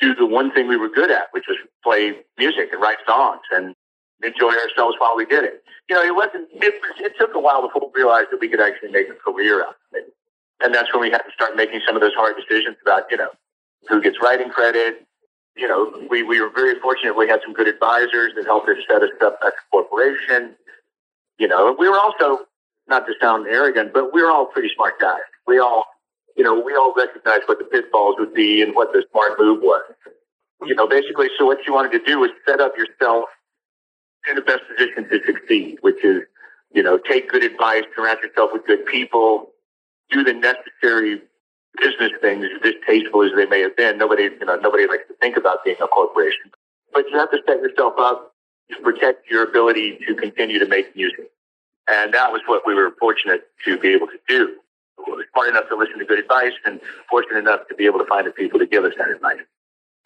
do 0.00 0.14
the 0.14 0.26
one 0.26 0.50
thing 0.52 0.66
we 0.68 0.76
were 0.76 0.88
good 0.88 1.10
at, 1.10 1.28
which 1.32 1.44
was 1.48 1.56
play 1.82 2.16
music 2.38 2.70
and 2.72 2.82
write 2.82 2.98
songs 3.06 3.40
and 3.52 3.74
enjoy 4.22 4.52
ourselves 4.52 4.96
while 4.98 5.16
we 5.16 5.24
did 5.24 5.44
it. 5.44 5.62
You 5.88 5.96
know, 5.96 6.02
it 6.02 6.14
wasn't. 6.14 6.48
It, 6.52 6.74
it 6.98 7.12
took 7.18 7.34
a 7.34 7.40
while 7.40 7.62
before 7.62 7.90
we 7.94 8.02
realized 8.02 8.28
that 8.32 8.40
we 8.40 8.48
could 8.48 8.60
actually 8.60 8.90
make 8.90 9.08
a 9.08 9.14
career 9.14 9.62
out 9.62 9.68
of 9.70 9.74
it, 9.94 10.12
and 10.62 10.74
that's 10.74 10.92
when 10.92 11.00
we 11.00 11.10
had 11.10 11.22
to 11.22 11.32
start 11.32 11.56
making 11.56 11.80
some 11.86 11.96
of 11.96 12.02
those 12.02 12.14
hard 12.14 12.36
decisions 12.36 12.76
about 12.82 13.04
you 13.10 13.16
know 13.16 13.30
who 13.88 14.00
gets 14.00 14.16
writing 14.22 14.50
credit. 14.50 15.06
You 15.56 15.68
know, 15.68 16.06
we, 16.08 16.22
we 16.22 16.40
were 16.40 16.50
very 16.50 16.78
fortunate. 16.78 17.16
We 17.16 17.28
had 17.28 17.40
some 17.44 17.52
good 17.52 17.68
advisors 17.68 18.32
that 18.36 18.44
helped 18.46 18.68
us 18.68 18.76
set 18.88 19.02
us 19.02 19.10
up 19.20 19.38
as 19.44 19.52
a 19.52 19.70
corporation. 19.70 20.54
You 21.38 21.48
know, 21.48 21.74
we 21.78 21.88
were 21.88 21.98
also 21.98 22.46
not 22.88 23.06
to 23.06 23.14
sound 23.20 23.46
arrogant, 23.46 23.92
but 23.92 24.12
we 24.14 24.22
were 24.22 24.30
all 24.30 24.46
pretty 24.46 24.70
smart 24.74 25.00
guys. 25.00 25.20
We 25.46 25.58
all, 25.58 25.84
you 26.36 26.44
know, 26.44 26.58
we 26.60 26.74
all 26.74 26.94
recognized 26.96 27.44
what 27.46 27.58
the 27.58 27.64
pitfalls 27.64 28.16
would 28.18 28.32
be 28.32 28.62
and 28.62 28.74
what 28.74 28.92
the 28.92 29.04
smart 29.10 29.38
move 29.38 29.60
was. 29.60 29.82
You 30.62 30.74
know, 30.74 30.86
basically, 30.86 31.28
so 31.38 31.46
what 31.46 31.58
you 31.66 31.72
wanted 31.72 31.92
to 31.92 32.04
do 32.04 32.20
was 32.20 32.30
set 32.46 32.60
up 32.60 32.76
yourself 32.76 33.24
in 34.28 34.36
the 34.36 34.42
best 34.42 34.60
position 34.68 35.08
to 35.08 35.20
succeed, 35.24 35.78
which 35.80 36.04
is, 36.04 36.22
you 36.72 36.82
know, 36.82 36.98
take 36.98 37.30
good 37.30 37.42
advice, 37.42 37.84
surround 37.96 38.18
yourself 38.22 38.50
with 38.52 38.66
good 38.66 38.84
people, 38.86 39.50
do 40.10 40.24
the 40.24 40.32
necessary 40.32 41.20
business 41.80 42.12
things, 42.20 42.44
as 42.44 42.62
distasteful 42.62 43.22
as 43.22 43.30
they 43.36 43.46
may 43.46 43.60
have 43.60 43.76
been. 43.76 43.98
Nobody, 43.98 44.24
you 44.24 44.44
know, 44.44 44.56
nobody 44.56 44.86
likes 44.86 45.04
to 45.08 45.14
think 45.20 45.36
about 45.36 45.64
being 45.64 45.76
a 45.80 45.86
corporation, 45.86 46.50
but 46.92 47.04
you 47.10 47.18
have 47.18 47.30
to 47.30 47.38
set 47.46 47.58
yourself 47.60 47.94
up 47.98 48.34
to 48.70 48.82
protect 48.82 49.30
your 49.30 49.44
ability 49.44 49.98
to 50.06 50.14
continue 50.14 50.58
to 50.58 50.66
make 50.66 50.94
music. 50.96 51.30
And 51.88 52.14
that 52.14 52.32
was 52.32 52.42
what 52.46 52.62
we 52.66 52.74
were 52.74 52.92
fortunate 52.98 53.42
to 53.64 53.78
be 53.78 53.88
able 53.88 54.06
to 54.08 54.18
do. 54.28 54.56
We 55.06 55.12
were 55.12 55.24
smart 55.32 55.48
enough 55.48 55.68
to 55.70 55.76
listen 55.76 55.98
to 55.98 56.04
good 56.04 56.18
advice 56.18 56.52
and 56.64 56.80
fortunate 57.08 57.38
enough 57.38 57.60
to 57.68 57.74
be 57.74 57.86
able 57.86 57.98
to 57.98 58.04
find 58.06 58.26
the 58.26 58.32
people 58.32 58.58
to 58.58 58.66
give 58.66 58.84
us 58.84 58.92
that 58.98 59.10
advice. 59.10 59.38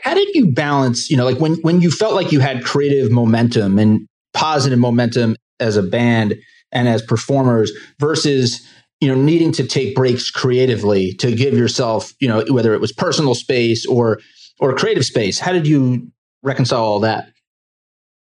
How 0.01 0.15
did 0.15 0.29
you 0.35 0.53
balance, 0.53 1.11
you 1.11 1.17
know, 1.17 1.25
like 1.25 1.39
when, 1.39 1.55
when 1.63 1.81
you 1.81 1.91
felt 1.91 2.15
like 2.15 2.33
you 2.33 2.41
had 2.41 2.65
creative 2.65 3.11
momentum 3.11 3.79
and 3.79 4.07
positive 4.33 4.79
momentum 4.79 5.37
as 5.61 5.77
a 5.77 5.83
band 5.83 6.37
and 6.73 6.89
as 6.89 7.03
performers 7.03 7.73
versus, 7.99 8.67
you 9.05 9.15
know, 9.15 9.21
needing 9.21 9.53
to 9.53 9.67
take 9.67 9.95
breaks 9.95 10.31
creatively 10.31 11.13
to 11.15 11.35
give 11.35 11.55
yourself, 11.55 12.15
you 12.21 12.29
know, 12.29 12.43
whether 12.49 12.73
it 12.73 12.81
was 12.81 12.91
personal 12.91 13.35
space 13.35 13.85
or 13.85 14.21
or 14.61 14.75
creative 14.75 15.05
space? 15.05 15.39
How 15.39 15.53
did 15.53 15.67
you 15.67 16.11
reconcile 16.43 16.83
all 16.85 17.01
that? 17.01 17.29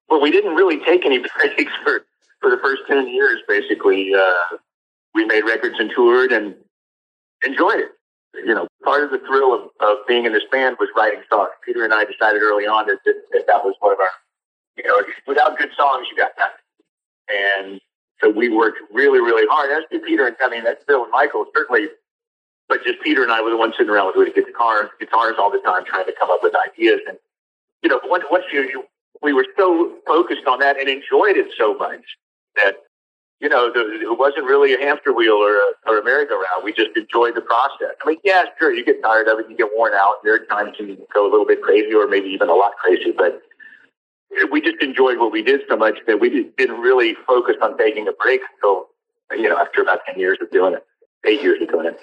Well, 0.07 0.21
we 0.21 0.29
didn't 0.29 0.55
really 0.55 0.79
take 0.85 1.05
any 1.05 1.17
breaks 1.39 1.71
for 1.83 2.05
for 2.41 2.49
the 2.51 2.57
first 2.57 2.83
10 2.87 3.07
years, 3.07 3.39
basically, 3.47 4.13
uh, 4.13 4.57
we 5.15 5.25
made 5.25 5.43
records 5.43 5.75
and 5.79 5.91
toured 5.93 6.31
and 6.31 6.53
enjoyed 7.43 7.79
it. 7.79 7.91
You 8.35 8.53
know, 8.53 8.67
part 8.83 9.03
of 9.03 9.09
the 9.09 9.17
thrill 9.19 9.53
of, 9.55 9.61
of 9.81 9.97
being 10.07 10.25
in 10.25 10.33
this 10.33 10.43
band 10.51 10.77
was 10.79 10.89
writing 10.95 11.21
songs. 11.29 11.49
Peter 11.65 11.83
and 11.83 11.93
I 11.93 12.05
decided 12.05 12.43
early 12.43 12.67
on 12.67 12.85
that, 12.85 12.99
that, 13.05 13.47
that, 13.47 13.65
was 13.65 13.73
one 13.79 13.93
of 13.93 13.99
our, 13.99 14.09
you 14.77 14.83
know, 14.83 15.01
without 15.25 15.57
good 15.57 15.71
songs, 15.75 16.05
you 16.11 16.17
got 16.17 16.31
nothing. 16.37 16.61
And 17.29 17.81
so 18.21 18.29
we 18.29 18.49
worked 18.49 18.79
really, 18.91 19.19
really 19.19 19.47
hard. 19.49 19.69
Did 19.91 20.03
Peter 20.03 20.27
and, 20.27 20.35
I 20.43 20.49
mean, 20.49 20.63
that's 20.63 20.83
Bill 20.85 21.03
and 21.03 21.11
Michael, 21.11 21.45
certainly. 21.55 21.87
But 22.67 22.83
just 22.83 23.01
Peter 23.01 23.23
and 23.23 23.31
I 23.31 23.41
were 23.41 23.49
the 23.49 23.57
ones 23.57 23.75
sitting 23.77 23.91
around 23.91 24.11
with 24.15 24.33
guitars, 24.35 24.89
guitars 24.99 25.35
all 25.39 25.51
the 25.51 25.59
time, 25.59 25.85
trying 25.85 26.05
to 26.05 26.13
come 26.19 26.29
up 26.29 26.39
with 26.43 26.53
ideas. 26.67 26.99
And, 27.07 27.17
you 27.81 27.89
know, 27.89 28.01
once, 28.05 28.25
once 28.29 28.45
you, 28.51 28.61
you, 28.63 28.83
we 29.21 29.33
were 29.33 29.45
so 29.57 29.95
focused 30.05 30.45
on 30.47 30.59
that 30.59 30.77
and 30.77 30.89
enjoyed 30.89 31.37
it 31.37 31.47
so 31.57 31.75
much 31.75 32.03
that 32.61 32.77
you 33.39 33.49
know, 33.49 33.71
the, 33.71 34.01
it 34.01 34.17
wasn't 34.17 34.45
really 34.45 34.73
a 34.73 34.79
hamster 34.79 35.13
wheel 35.13 35.35
or 35.35 35.53
a, 35.53 35.71
or 35.85 35.99
a 35.99 36.03
merry-go-round. 36.03 36.63
We 36.63 36.73
just 36.73 36.97
enjoyed 36.97 37.35
the 37.35 37.41
process. 37.41 37.95
I 38.03 38.07
mean, 38.07 38.17
yeah, 38.23 38.45
sure, 38.57 38.73
you 38.73 38.83
get 38.83 39.01
tired 39.03 39.27
of 39.27 39.39
it, 39.39 39.45
you 39.49 39.55
get 39.55 39.69
worn 39.75 39.93
out. 39.93 40.15
There 40.23 40.33
are 40.33 40.45
times 40.45 40.75
you 40.79 40.97
go 41.13 41.29
a 41.29 41.29
little 41.29 41.45
bit 41.45 41.61
crazy 41.61 41.93
or 41.93 42.07
maybe 42.07 42.29
even 42.29 42.49
a 42.49 42.55
lot 42.55 42.73
crazy, 42.81 43.11
but 43.15 43.41
we 44.51 44.61
just 44.61 44.81
enjoyed 44.81 45.17
what 45.17 45.31
we 45.31 45.41
did 45.41 45.61
so 45.67 45.75
much 45.75 45.97
that 46.07 46.19
we 46.19 46.51
didn't 46.57 46.79
really 46.79 47.15
focus 47.25 47.55
on 47.61 47.77
taking 47.77 48.07
a 48.07 48.11
break 48.11 48.41
until, 48.55 48.87
you 49.31 49.49
know, 49.49 49.57
after 49.57 49.81
about 49.81 49.99
10 50.05 50.19
years 50.19 50.37
of 50.41 50.49
doing 50.51 50.73
it, 50.73 50.85
eight 51.25 51.41
years 51.41 51.61
of 51.61 51.69
doing 51.69 51.87
it. 51.87 51.99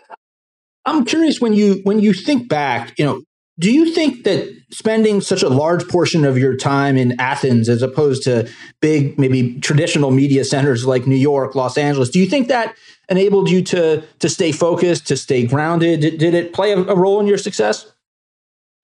I'm 0.86 1.04
curious 1.04 1.40
when 1.40 1.54
you 1.54 1.80
when 1.84 1.98
you 1.98 2.12
think 2.12 2.48
back, 2.48 2.92
you 2.98 3.04
know, 3.04 3.22
do 3.58 3.72
you 3.72 3.92
think 3.92 4.24
that 4.24 4.48
spending 4.70 5.20
such 5.20 5.42
a 5.42 5.48
large 5.48 5.86
portion 5.88 6.24
of 6.24 6.36
your 6.36 6.56
time 6.56 6.96
in 6.96 7.18
Athens 7.20 7.68
as 7.68 7.82
opposed 7.82 8.24
to 8.24 8.50
big, 8.80 9.18
maybe 9.18 9.60
traditional 9.60 10.10
media 10.10 10.44
centers 10.44 10.84
like 10.84 11.06
New 11.06 11.14
York, 11.16 11.54
Los 11.54 11.78
Angeles, 11.78 12.10
do 12.10 12.18
you 12.18 12.26
think 12.26 12.48
that 12.48 12.76
enabled 13.08 13.48
you 13.48 13.62
to 13.62 14.02
to 14.18 14.28
stay 14.28 14.50
focused, 14.50 15.06
to 15.06 15.16
stay 15.16 15.46
grounded? 15.46 16.00
Did, 16.00 16.18
did 16.18 16.34
it 16.34 16.52
play 16.52 16.72
a, 16.72 16.78
a, 16.78 16.96
role 16.96 17.20
in 17.20 17.26
your 17.26 17.38
success? 17.38 17.92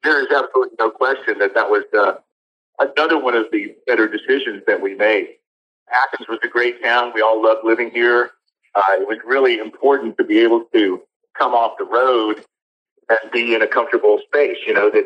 There 0.04 0.20
is 0.22 0.28
absolutely 0.32 0.76
no 0.78 0.90
question 0.90 1.38
that 1.40 1.54
that 1.54 1.68
was 1.68 1.84
uh, 1.92 2.14
another 2.80 3.18
one 3.18 3.34
of 3.34 3.46
the 3.52 3.74
better 3.86 4.08
decisions 4.08 4.62
that 4.66 4.80
we 4.80 4.94
made. 4.94 5.28
Athens 5.90 6.28
was 6.28 6.38
a 6.42 6.48
great 6.48 6.82
town. 6.82 7.12
We 7.14 7.20
all 7.20 7.42
loved 7.42 7.60
living 7.64 7.90
here. 7.90 8.30
Uh, 8.74 9.00
it 9.00 9.08
was 9.08 9.18
really 9.24 9.58
important 9.58 10.16
to 10.16 10.24
be 10.24 10.38
able 10.38 10.64
to 10.72 11.02
come 11.36 11.52
off 11.52 11.78
the 11.78 11.84
road 11.84 12.44
and 13.08 13.30
be 13.32 13.54
in 13.54 13.62
a 13.62 13.66
comfortable 13.66 14.20
space, 14.26 14.58
you 14.66 14.72
know, 14.72 14.90
that, 14.90 15.04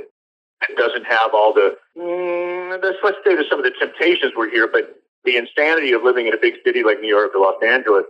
that 0.60 0.76
doesn't 0.76 1.04
have 1.04 1.30
all 1.32 1.54
the, 1.54 1.76
mm, 1.96 2.82
let's, 2.82 2.98
let's 3.02 3.16
say 3.24 3.34
that 3.34 3.46
some 3.48 3.58
of 3.58 3.64
the 3.64 3.72
temptations 3.78 4.32
were 4.36 4.48
here, 4.48 4.68
but 4.70 5.00
the 5.24 5.36
insanity 5.36 5.92
of 5.92 6.02
living 6.02 6.26
in 6.26 6.34
a 6.34 6.38
big 6.38 6.54
city 6.64 6.82
like 6.84 7.00
New 7.00 7.08
York 7.08 7.32
or 7.34 7.40
Los 7.40 7.62
Angeles, 7.62 8.04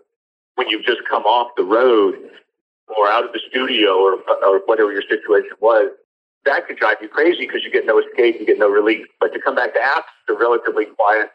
when 0.56 0.68
you've 0.68 0.84
just 0.84 1.00
come 1.08 1.22
off 1.22 1.52
the 1.56 1.62
road 1.62 2.16
or 2.88 3.08
out 3.08 3.24
of 3.24 3.32
the 3.32 3.40
studio 3.48 3.98
or, 3.98 4.14
or 4.44 4.60
whatever 4.66 4.92
your 4.92 5.02
situation 5.08 5.52
was, 5.60 5.90
that 6.44 6.66
could 6.66 6.76
drive 6.76 6.96
you 7.00 7.08
crazy 7.08 7.46
because 7.46 7.62
you 7.64 7.70
get 7.70 7.86
no 7.86 7.98
escape, 7.98 8.36
you 8.38 8.46
get 8.46 8.58
no 8.58 8.68
relief. 8.68 9.06
But 9.20 9.32
to 9.32 9.40
come 9.40 9.54
back 9.54 9.74
to 9.74 9.80
Athens, 9.80 10.04
a 10.28 10.34
relatively 10.34 10.86
quiet, 10.86 11.30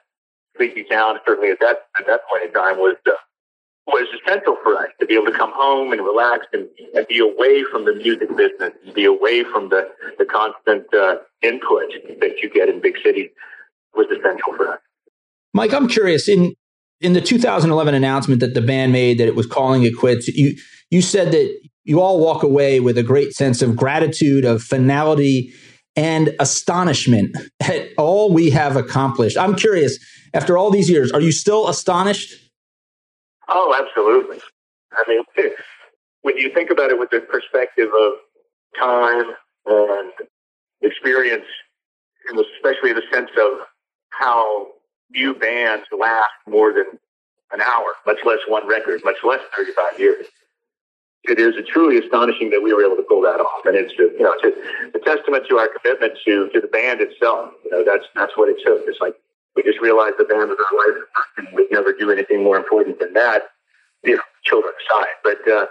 sleepy 0.58 0.84
town, 0.84 1.20
certainly 1.26 1.52
at 1.52 1.60
that 1.62 1.88
at 2.00 2.06
that 2.08 2.22
point 2.30 2.46
in 2.46 2.54
time, 2.54 2.78
was 2.78 2.96
uh, 3.08 3.12
was 3.88 4.08
essential 4.22 4.56
for 4.64 4.78
us 4.78 4.90
to 5.00 5.06
be 5.06 5.16
able 5.16 5.26
to 5.26 5.38
come 5.38 5.52
home 5.54 5.92
and 5.92 6.02
relax 6.02 6.46
and, 6.54 6.68
and 6.96 7.08
be 7.08 7.20
away 7.20 7.64
from 7.72 7.86
the 7.86 7.94
music 7.94 8.30
business, 8.38 8.72
be 8.94 9.06
away 9.06 9.44
from 9.44 9.70
the, 9.70 9.90
the 10.18 10.26
constant 10.26 10.86
uh, 10.94 11.16
input 11.42 11.92
that 12.20 12.38
you 12.42 12.50
get 12.50 12.70
in 12.70 12.80
big 12.80 12.96
cities 13.04 13.30
was 13.96 14.06
essential 14.08 14.54
for 14.56 14.74
us. 14.74 14.80
Mike, 15.54 15.74
I'm 15.74 15.88
curious 15.88 16.30
in 16.30 16.54
in 17.02 17.14
the 17.14 17.22
2011 17.22 17.94
announcement 17.96 18.42
that 18.42 18.54
the 18.54 18.62
band 18.62 18.92
made 18.92 19.18
that 19.20 19.28
it 19.28 19.36
was 19.36 19.48
calling 19.48 19.84
it 19.84 19.94
quits. 19.98 20.28
You 20.28 20.56
you 20.92 21.02
said 21.02 21.32
that 21.32 21.69
you 21.84 22.02
all 22.02 22.20
walk 22.20 22.44
away 22.44 22.80
with 22.80 22.98
a 22.98 23.04
great 23.04 23.34
sense 23.34 23.62
of 23.62 23.76
gratitude, 23.76 24.46
of 24.46 24.62
finality, 24.62 25.54
and 25.96 26.36
astonishment 26.40 27.36
at 27.62 27.90
all 27.98 28.32
we 28.32 28.50
have 28.52 28.76
accomplished. 28.76 29.38
I'm 29.38 29.56
curious, 29.56 29.98
after 30.34 30.58
all 30.58 30.72
these 30.72 30.90
years, 30.90 31.12
are 31.12 31.22
you 31.22 31.32
still 31.32 31.68
astonished 31.68 32.34
Oh, 33.50 33.76
absolutely. 33.78 34.40
I 34.94 35.04
mean, 35.08 35.24
when 36.22 36.38
you 36.38 36.54
think 36.54 36.70
about 36.70 36.92
it 36.92 37.00
with 37.00 37.10
the 37.10 37.20
perspective 37.20 37.90
of 38.00 38.14
time 38.78 39.26
and 39.66 40.12
experience, 40.82 41.46
and 42.30 42.40
especially 42.40 42.94
the 42.94 43.02
sense 43.12 43.32
of 43.42 43.66
how 44.12 44.68
few 45.12 45.34
bands 45.34 45.86
last 45.98 46.32
more 46.48 46.72
than 46.72 46.86
an 47.52 47.62
hour, 47.62 47.86
much 48.06 48.20
less 48.24 48.38
one 48.48 48.68
record, 48.68 49.02
much 49.04 49.18
less 49.24 49.42
35 49.56 50.00
years. 50.00 50.28
It 51.24 51.38
is 51.40 51.54
truly 51.68 52.00
astonishing 52.00 52.50
that 52.52 52.64
we 52.64 52.74
were 52.74 52.84
able 52.84 52.96
to 52.96 53.04
pull 53.04 53.22
that 53.22 53.40
off, 53.40 53.66
and 53.66 53.76
it's 53.76 53.94
you 53.98 54.24
know 54.24 54.34
it's 54.40 54.48
a, 54.48 54.98
a 54.98 55.02
testament 55.04 55.46
to 55.50 55.58
our 55.58 55.68
commitment 55.68 56.14
to 56.26 56.50
to 56.50 56.62
the 56.62 56.68
band 56.68 57.02
itself. 57.02 57.52
You 57.66 57.72
know 57.72 57.84
that's 57.84 58.06
that's 58.16 58.38
what 58.38 58.50
it 58.50 58.58
took. 58.64 58.88
It's 58.88 59.02
like 59.02 59.16
we 59.56 59.64
just 59.64 59.80
realized 59.80 60.16
the 60.18 60.24
band 60.24 60.50
was 60.50 60.58
our 60.58 60.76
life, 60.80 61.04
and 61.38 61.48
we'd 61.54 61.72
never 61.72 61.92
do 61.92 62.10
anything 62.10 62.44
more 62.44 62.56
important 62.58 63.00
than 63.00 63.14
that. 63.14 63.52
You 64.04 64.16
know, 64.16 64.24
children 64.46 64.74
aside, 64.80 65.16
but 65.24 65.40
uh, 65.52 65.66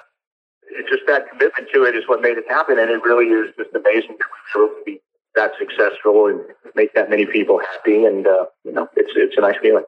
it's 0.71 0.91
just 0.91 1.05
that 1.07 1.31
commitment 1.31 1.69
to 1.73 1.85
it 1.85 1.97
is 1.97 2.05
what 2.07 2.21
made 2.21 2.37
it 2.37 2.45
happen, 2.49 2.79
and 2.79 2.91
it 2.91 3.03
really 3.03 3.27
is 3.27 3.55
just 3.57 3.71
amazing 3.75 4.17
that 4.21 4.29
we 4.29 4.61
were 4.61 4.67
able 4.67 4.75
to 4.77 4.85
be 4.85 5.01
that 5.35 5.53
successful 5.59 6.27
and 6.27 6.41
make 6.75 6.93
that 6.95 7.09
many 7.09 7.25
people 7.25 7.61
happy, 7.73 8.05
and 8.05 8.27
uh, 8.27 8.47
you 8.65 8.73
know, 8.73 8.89
it's 8.97 9.13
it's 9.17 9.37
a 9.39 9.41
nice 9.41 9.57
feeling. 9.63 9.85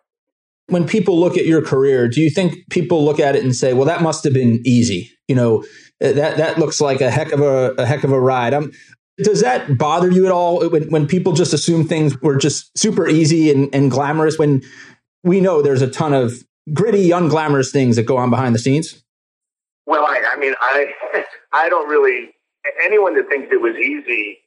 When 0.71 0.87
people 0.87 1.19
look 1.19 1.37
at 1.37 1.47
your 1.47 1.63
career, 1.63 2.09
do 2.09 2.21
you 2.21 2.31
think 2.31 2.69
people 2.71 3.05
look 3.05 3.21
at 3.21 3.37
it 3.37 3.45
and 3.45 3.55
say, 3.55 3.73
"Well, 3.73 3.87
that 3.87 4.03
must 4.03 4.25
have 4.25 4.33
been 4.33 4.61
easy"? 4.65 5.11
You 5.29 5.35
know, 5.35 5.65
eh, 6.01 6.13
that 6.13 6.37
that 6.37 6.59
looks 6.59 6.81
like 6.81 7.01
a 7.01 7.11
heck 7.11 7.33
of 7.33 7.41
a, 7.41 7.73
a 7.79 7.87
heck 7.87 8.05
of 8.05 8.13
a 8.13 8.21
ride. 8.21 8.55
I'm 8.55 8.73
does 9.23 9.43
that 9.43 9.77
bother 9.77 10.11
you 10.11 10.27
at 10.27 10.33
all 10.33 10.67
when, 10.69 10.91
when 10.91 11.07
people 11.07 11.33
just 11.33 11.53
assume 11.53 11.87
things 11.87 12.21
were 12.23 12.37
just 12.37 12.77
super 12.79 13.07
easy 13.09 13.51
and, 13.51 13.73
and 13.75 13.91
glamorous 13.91 14.39
when 14.39 14.63
we 15.23 15.41
know 15.41 15.61
there's 15.61 15.83
a 15.83 15.91
ton 15.91 16.15
of 16.15 16.43
gritty, 16.73 17.11
unglamorous 17.11 17.71
things 17.71 17.97
that 17.97 18.05
go 18.05 18.17
on 18.17 18.31
behind 18.31 18.55
the 18.55 18.59
scenes? 18.59 19.03
Well, 19.87 20.05
I, 20.07 20.23
I 20.33 20.39
mean, 20.39 20.55
I 20.61 20.93
I 21.53 21.69
don't 21.69 21.89
really. 21.89 22.31
Anyone 22.85 23.15
that 23.17 23.29
thinks 23.29 23.49
it 23.51 23.61
was 23.61 23.75
easy 23.77 24.39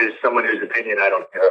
is 0.00 0.12
someone 0.22 0.44
whose 0.44 0.62
opinion 0.62 0.98
I 1.00 1.08
don't 1.08 1.30
care. 1.32 1.42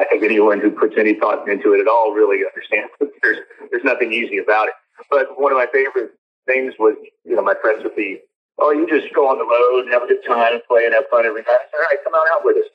I 0.00 0.04
think 0.08 0.24
anyone 0.24 0.60
who 0.60 0.70
puts 0.70 0.94
any 0.96 1.12
thought 1.12 1.46
into 1.46 1.74
it 1.74 1.80
at 1.80 1.86
all 1.86 2.12
really 2.12 2.40
understands 2.46 2.90
that 3.00 3.10
there's 3.22 3.38
there's 3.70 3.84
nothing 3.84 4.12
easy 4.12 4.38
about 4.38 4.68
it. 4.68 4.74
But 5.10 5.38
one 5.38 5.52
of 5.52 5.58
my 5.58 5.66
favorite 5.72 6.12
things 6.46 6.72
was, 6.78 6.96
you 7.24 7.36
know, 7.36 7.42
my 7.42 7.54
friends 7.60 7.84
would 7.84 7.96
be, 7.96 8.20
oh, 8.58 8.72
you 8.72 8.88
just 8.88 9.12
go 9.14 9.28
on 9.28 9.36
the 9.36 9.44
road 9.44 9.84
and 9.84 9.92
have 9.92 10.02
a 10.02 10.06
good 10.06 10.24
time 10.26 10.54
and 10.54 10.62
play 10.64 10.84
and 10.84 10.94
have 10.94 11.04
fun 11.10 11.26
every 11.26 11.42
night. 11.42 11.52
I 11.52 11.68
said, 11.68 11.76
all 11.76 11.86
right, 11.90 12.00
come 12.04 12.14
on 12.14 12.26
out 12.32 12.44
with 12.44 12.56
us. 12.56 12.70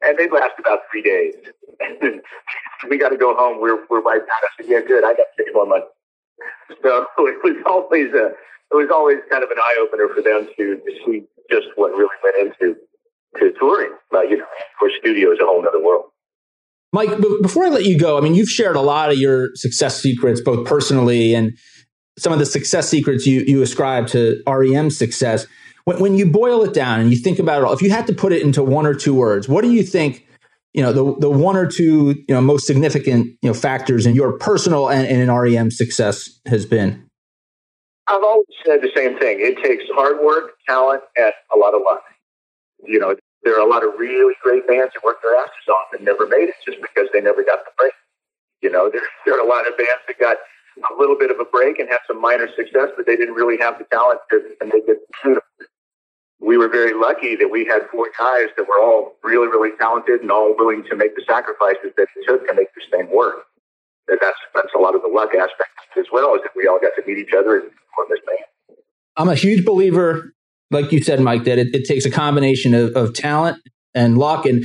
And 0.00 0.16
they'd 0.16 0.32
last 0.32 0.56
about 0.58 0.80
three 0.90 1.02
days. 1.02 1.36
we 2.88 2.96
got 2.96 3.10
to 3.10 3.20
go 3.20 3.36
home. 3.36 3.60
We're 3.60 3.84
we're 3.88 4.00
wiped 4.00 4.24
out. 4.24 4.40
I 4.40 4.48
said, 4.56 4.70
yeah, 4.70 4.80
good. 4.80 5.04
I 5.04 5.12
got 5.12 5.28
save 5.36 5.52
more 5.54 5.66
money. 5.66 5.84
So 6.82 7.04
it 7.18 7.36
was 7.44 7.60
always 7.66 8.08
a 8.14 8.32
it 8.72 8.76
was 8.76 8.88
always 8.88 9.18
kind 9.28 9.44
of 9.44 9.50
an 9.50 9.58
eye 9.58 9.76
opener 9.82 10.08
for 10.08 10.22
them 10.22 10.48
to, 10.56 10.76
to 10.76 10.90
see 11.04 11.24
just 11.50 11.68
what 11.74 11.92
really 11.92 12.16
went 12.24 12.36
into 12.40 12.76
to 13.36 13.52
touring. 13.58 13.92
But 14.10 14.30
you 14.30 14.38
know, 14.38 14.46
course, 14.80 14.92
studio 14.98 15.32
is 15.32 15.38
a 15.40 15.44
whole 15.44 15.66
other 15.66 15.82
world. 15.82 16.06
Mike, 16.92 17.10
before 17.42 17.66
I 17.66 17.68
let 17.68 17.84
you 17.84 17.98
go, 17.98 18.18
I 18.18 18.20
mean, 18.20 18.34
you've 18.34 18.48
shared 18.48 18.76
a 18.76 18.80
lot 18.80 19.10
of 19.12 19.18
your 19.18 19.50
success 19.54 20.00
secrets, 20.00 20.40
both 20.40 20.66
personally 20.66 21.34
and 21.34 21.56
some 22.18 22.32
of 22.32 22.38
the 22.38 22.46
success 22.46 22.88
secrets 22.88 23.26
you, 23.26 23.40
you 23.46 23.62
ascribe 23.62 24.08
to 24.08 24.42
REM 24.46 24.90
success. 24.90 25.46
When, 25.84 26.00
when 26.00 26.14
you 26.16 26.26
boil 26.26 26.62
it 26.64 26.74
down 26.74 27.00
and 27.00 27.10
you 27.10 27.16
think 27.16 27.38
about 27.38 27.62
it 27.62 27.64
all, 27.64 27.72
if 27.72 27.80
you 27.80 27.90
had 27.90 28.06
to 28.08 28.12
put 28.12 28.32
it 28.32 28.42
into 28.42 28.62
one 28.62 28.86
or 28.86 28.94
two 28.94 29.14
words, 29.14 29.48
what 29.48 29.62
do 29.62 29.70
you 29.70 29.82
think, 29.82 30.26
you 30.74 30.82
know, 30.82 30.92
the, 30.92 31.16
the 31.20 31.30
one 31.30 31.56
or 31.56 31.66
two, 31.66 32.16
you 32.28 32.34
know, 32.34 32.40
most 32.40 32.66
significant, 32.66 33.26
you 33.40 33.48
know, 33.48 33.54
factors 33.54 34.04
in 34.04 34.14
your 34.14 34.36
personal 34.38 34.90
and, 34.90 35.06
and 35.06 35.20
in 35.20 35.30
REM 35.30 35.70
success 35.70 36.40
has 36.46 36.66
been? 36.66 37.06
I've 38.08 38.24
always 38.24 38.46
said 38.66 38.80
the 38.82 38.90
same 38.94 39.16
thing. 39.18 39.38
It 39.38 39.62
takes 39.62 39.84
hard 39.94 40.18
work, 40.22 40.56
talent, 40.68 41.02
and 41.16 41.32
a 41.54 41.58
lot 41.58 41.74
of 41.74 41.82
luck. 41.84 42.02
You 42.84 42.98
know, 42.98 43.14
there 43.42 43.56
are 43.58 43.66
a 43.66 43.68
lot 43.68 43.84
of 43.84 43.94
really 43.98 44.34
great 44.42 44.66
bands 44.66 44.92
that 44.94 45.04
worked 45.04 45.22
their 45.22 45.36
asses 45.36 45.68
off 45.68 45.88
and 45.92 46.04
never 46.04 46.26
made 46.26 46.48
it 46.48 46.56
just 46.64 46.78
because 46.80 47.08
they 47.12 47.20
never 47.20 47.42
got 47.42 47.64
the 47.64 47.72
break. 47.78 47.92
You 48.62 48.70
know, 48.70 48.90
there, 48.90 49.02
there 49.24 49.34
are 49.38 49.44
a 49.44 49.48
lot 49.48 49.66
of 49.66 49.76
bands 49.76 50.04
that 50.06 50.18
got 50.18 50.36
a 50.78 50.98
little 50.98 51.16
bit 51.16 51.30
of 51.30 51.40
a 51.40 51.44
break 51.44 51.78
and 51.78 51.88
had 51.88 51.98
some 52.06 52.20
minor 52.20 52.48
success, 52.54 52.88
but 52.96 53.06
they 53.06 53.16
didn't 53.16 53.34
really 53.34 53.58
have 53.58 53.78
the 53.78 53.84
talent 53.90 54.20
to, 54.30 54.40
to 54.60 54.64
make 54.66 54.84
it. 54.86 54.98
We 56.40 56.56
were 56.56 56.68
very 56.68 56.94
lucky 56.94 57.36
that 57.36 57.48
we 57.50 57.64
had 57.66 57.82
four 57.90 58.08
guys 58.18 58.48
that 58.56 58.64
were 58.64 58.80
all 58.80 59.16
really, 59.22 59.48
really 59.48 59.76
talented 59.78 60.22
and 60.22 60.30
all 60.30 60.54
willing 60.56 60.84
to 60.90 60.96
make 60.96 61.14
the 61.14 61.22
sacrifices 61.26 61.92
that 61.96 62.08
it 62.16 62.26
took 62.26 62.46
to 62.48 62.54
make 62.54 62.68
this 62.74 62.84
thing 62.90 63.14
work. 63.14 63.44
And 64.08 64.18
that's 64.20 64.38
that's 64.54 64.72
a 64.76 64.80
lot 64.80 64.94
of 64.94 65.02
the 65.02 65.08
luck 65.08 65.30
aspect 65.34 65.70
as 65.98 66.06
well, 66.12 66.34
is 66.34 66.42
that 66.42 66.52
we 66.56 66.66
all 66.66 66.80
got 66.80 66.92
to 66.96 67.02
meet 67.06 67.18
each 67.18 67.34
other 67.36 67.60
and 67.60 67.70
form 67.94 68.08
this 68.08 68.20
band. 68.26 68.78
I'm 69.16 69.28
a 69.28 69.34
huge 69.34 69.64
believer, 69.64 70.32
like 70.70 70.92
you 70.92 71.02
said, 71.02 71.20
Mike, 71.20 71.44
that 71.44 71.58
it, 71.58 71.74
it 71.74 71.84
takes 71.84 72.04
a 72.04 72.10
combination 72.10 72.74
of, 72.74 72.94
of 72.96 73.12
talent 73.14 73.58
and 73.94 74.18
luck 74.18 74.46
and 74.46 74.64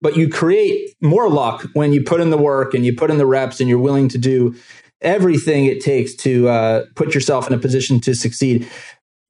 but 0.00 0.16
you 0.16 0.28
create 0.28 0.94
more 1.00 1.28
luck 1.28 1.66
when 1.72 1.92
you 1.92 2.04
put 2.04 2.20
in 2.20 2.30
the 2.30 2.38
work 2.38 2.72
and 2.72 2.86
you 2.86 2.94
put 2.94 3.10
in 3.10 3.18
the 3.18 3.26
reps 3.26 3.60
and 3.60 3.68
you're 3.68 3.80
willing 3.80 4.08
to 4.08 4.18
do 4.18 4.54
everything 5.00 5.66
it 5.66 5.80
takes 5.80 6.14
to 6.14 6.48
uh, 6.48 6.84
put 6.94 7.14
yourself 7.14 7.46
in 7.46 7.52
a 7.52 7.58
position 7.58 8.00
to 8.00 8.14
succeed. 8.14 8.68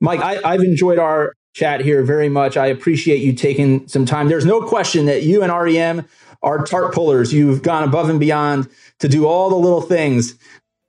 Mike, 0.01 0.21
I, 0.21 0.41
I've 0.45 0.61
enjoyed 0.61 0.99
our 0.99 1.33
chat 1.55 1.81
here 1.81 2.03
very 2.03 2.29
much. 2.29 2.57
I 2.57 2.67
appreciate 2.67 3.21
you 3.21 3.33
taking 3.33 3.89
some 3.89 4.07
time. 4.07 4.29
There's 4.29 4.45
no 4.45 4.61
question 4.61 5.07
that 5.07 5.23
you 5.23 5.43
and 5.43 5.53
REM 5.53 6.07
are 6.43 6.65
tarp 6.65 6.95
pullers. 6.95 7.33
You've 7.33 7.63
gone 7.63 7.83
above 7.83 8.09
and 8.09 8.21
beyond 8.21 8.69
to 9.01 9.09
do 9.09 9.27
all 9.27 9.51
the 9.51 9.57
little 9.57 9.81
things 9.81 10.35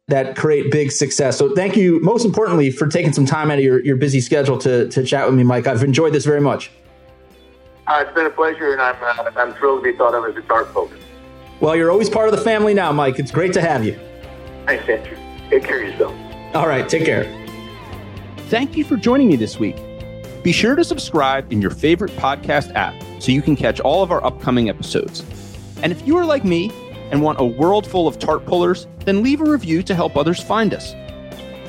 that 0.10 0.36
create 0.36 0.72
big 0.72 0.92
success. 0.92 1.38
So 1.38 1.54
thank 1.56 1.76
you, 1.78 2.00
most 2.02 2.26
importantly, 2.26 2.72
for 2.72 2.88
taking 2.88 3.14
some 3.14 3.26
time 3.26 3.52
out 3.52 3.60
of 3.60 3.64
your, 3.64 3.84
your 3.86 3.96
busy 3.96 4.22
schedule 4.22 4.58
to, 4.60 4.88
to 4.90 5.04
chat 5.04 5.26
with 5.26 5.36
me, 5.36 5.44
Mike. 5.44 5.68
I've 5.68 5.84
enjoyed 5.84 6.14
this 6.14 6.26
very 6.26 6.42
much. 6.42 6.72
Uh, 7.88 8.04
it's 8.06 8.14
been 8.14 8.26
a 8.26 8.30
pleasure, 8.30 8.72
and 8.74 8.82
I'm, 8.82 8.96
uh, 9.02 9.32
I'm 9.36 9.54
thrilled 9.56 9.84
to 9.84 9.92
be 9.92 9.98
thought 9.98 10.14
of 10.14 10.26
as 10.26 10.36
a 10.36 10.46
tarp 10.48 10.72
puller. 10.74 10.96
Well, 11.60 11.76
you're 11.76 11.92
always 11.92 12.10
part 12.10 12.30
of 12.30 12.36
the 12.36 12.42
family 12.42 12.74
now, 12.74 12.92
Mike. 12.92 13.20
It's 13.20 13.32
great 13.32 13.54
to 13.54 13.62
have 13.62 13.84
you. 13.84 14.00
Thanks, 14.66 14.88
Andrew. 14.88 15.18
Take 15.50 15.64
care 15.64 15.82
of 15.82 15.90
yourself. 15.90 16.16
All 16.54 16.68
right, 16.68 16.88
take 16.88 17.06
care. 17.06 17.24
Thank 18.50 18.78
you 18.78 18.84
for 18.84 18.96
joining 18.96 19.28
me 19.28 19.36
this 19.36 19.60
week. 19.60 19.78
Be 20.44 20.52
sure 20.52 20.76
to 20.76 20.84
subscribe 20.84 21.52
in 21.52 21.62
your 21.62 21.72
favorite 21.72 22.12
podcast 22.12 22.74
app 22.76 22.96
so 23.22 23.32
you 23.32 23.42
can 23.42 23.56
catch 23.56 23.80
all 23.80 24.02
of 24.04 24.12
our 24.12 24.24
upcoming 24.24 24.70
episodes. 24.70 25.24
And 25.84 25.92
if 25.92 26.08
you 26.08 26.18
are 26.18 26.26
like 26.26 26.46
me 26.46 26.72
and 27.12 27.22
want 27.22 27.40
a 27.40 27.46
world 27.46 27.86
full 27.88 28.08
of 28.08 28.20
tarp 28.20 28.46
pullers, 28.46 28.88
then 29.06 29.24
leave 29.24 29.42
a 29.42 29.50
review 29.50 29.84
to 29.84 29.96
help 29.96 30.16
others 30.16 30.42
find 30.42 30.74
us. 30.74 30.94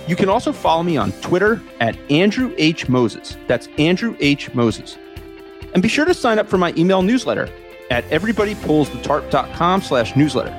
You 0.07 0.16
can 0.16 0.29
also 0.29 0.53
follow 0.53 0.83
me 0.83 0.96
on 0.96 1.12
Twitter 1.20 1.62
at 1.81 1.96
Andrew 2.11 2.55
H. 2.59 2.88
Moses. 2.88 3.37
That's 3.46 3.68
Andrew 3.79 4.16
H. 4.20 4.53
Moses. 4.55 4.98
And 5.72 5.83
be 5.83 5.88
sure 5.88 6.05
to 6.05 6.14
sign 6.14 6.38
up 6.38 6.48
for 6.48 6.59
my 6.59 6.74
email 6.76 7.03
newsletter 7.03 7.48
at 7.90 8.05
everybodypullsthetarp.com 8.07 9.83
slash 9.83 10.16
newsletter. 10.16 10.55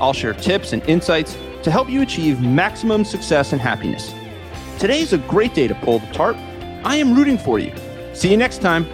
I'll 0.00 0.12
share 0.12 0.34
tips 0.34 0.72
and 0.72 0.82
insights 0.88 1.36
to 1.62 1.70
help 1.70 1.88
you 1.88 2.02
achieve 2.02 2.40
maximum 2.40 3.04
success 3.04 3.52
and 3.52 3.60
happiness. 3.60 4.12
Today 4.78 5.00
is 5.00 5.12
a 5.12 5.18
great 5.18 5.54
day 5.54 5.66
to 5.66 5.74
pull 5.74 5.98
the 5.98 6.06
tarp. 6.12 6.36
I 6.84 6.96
am 6.96 7.14
rooting 7.14 7.38
for 7.38 7.58
you. 7.58 7.72
See 8.14 8.30
you 8.30 8.36
next 8.36 8.60
time. 8.60 8.86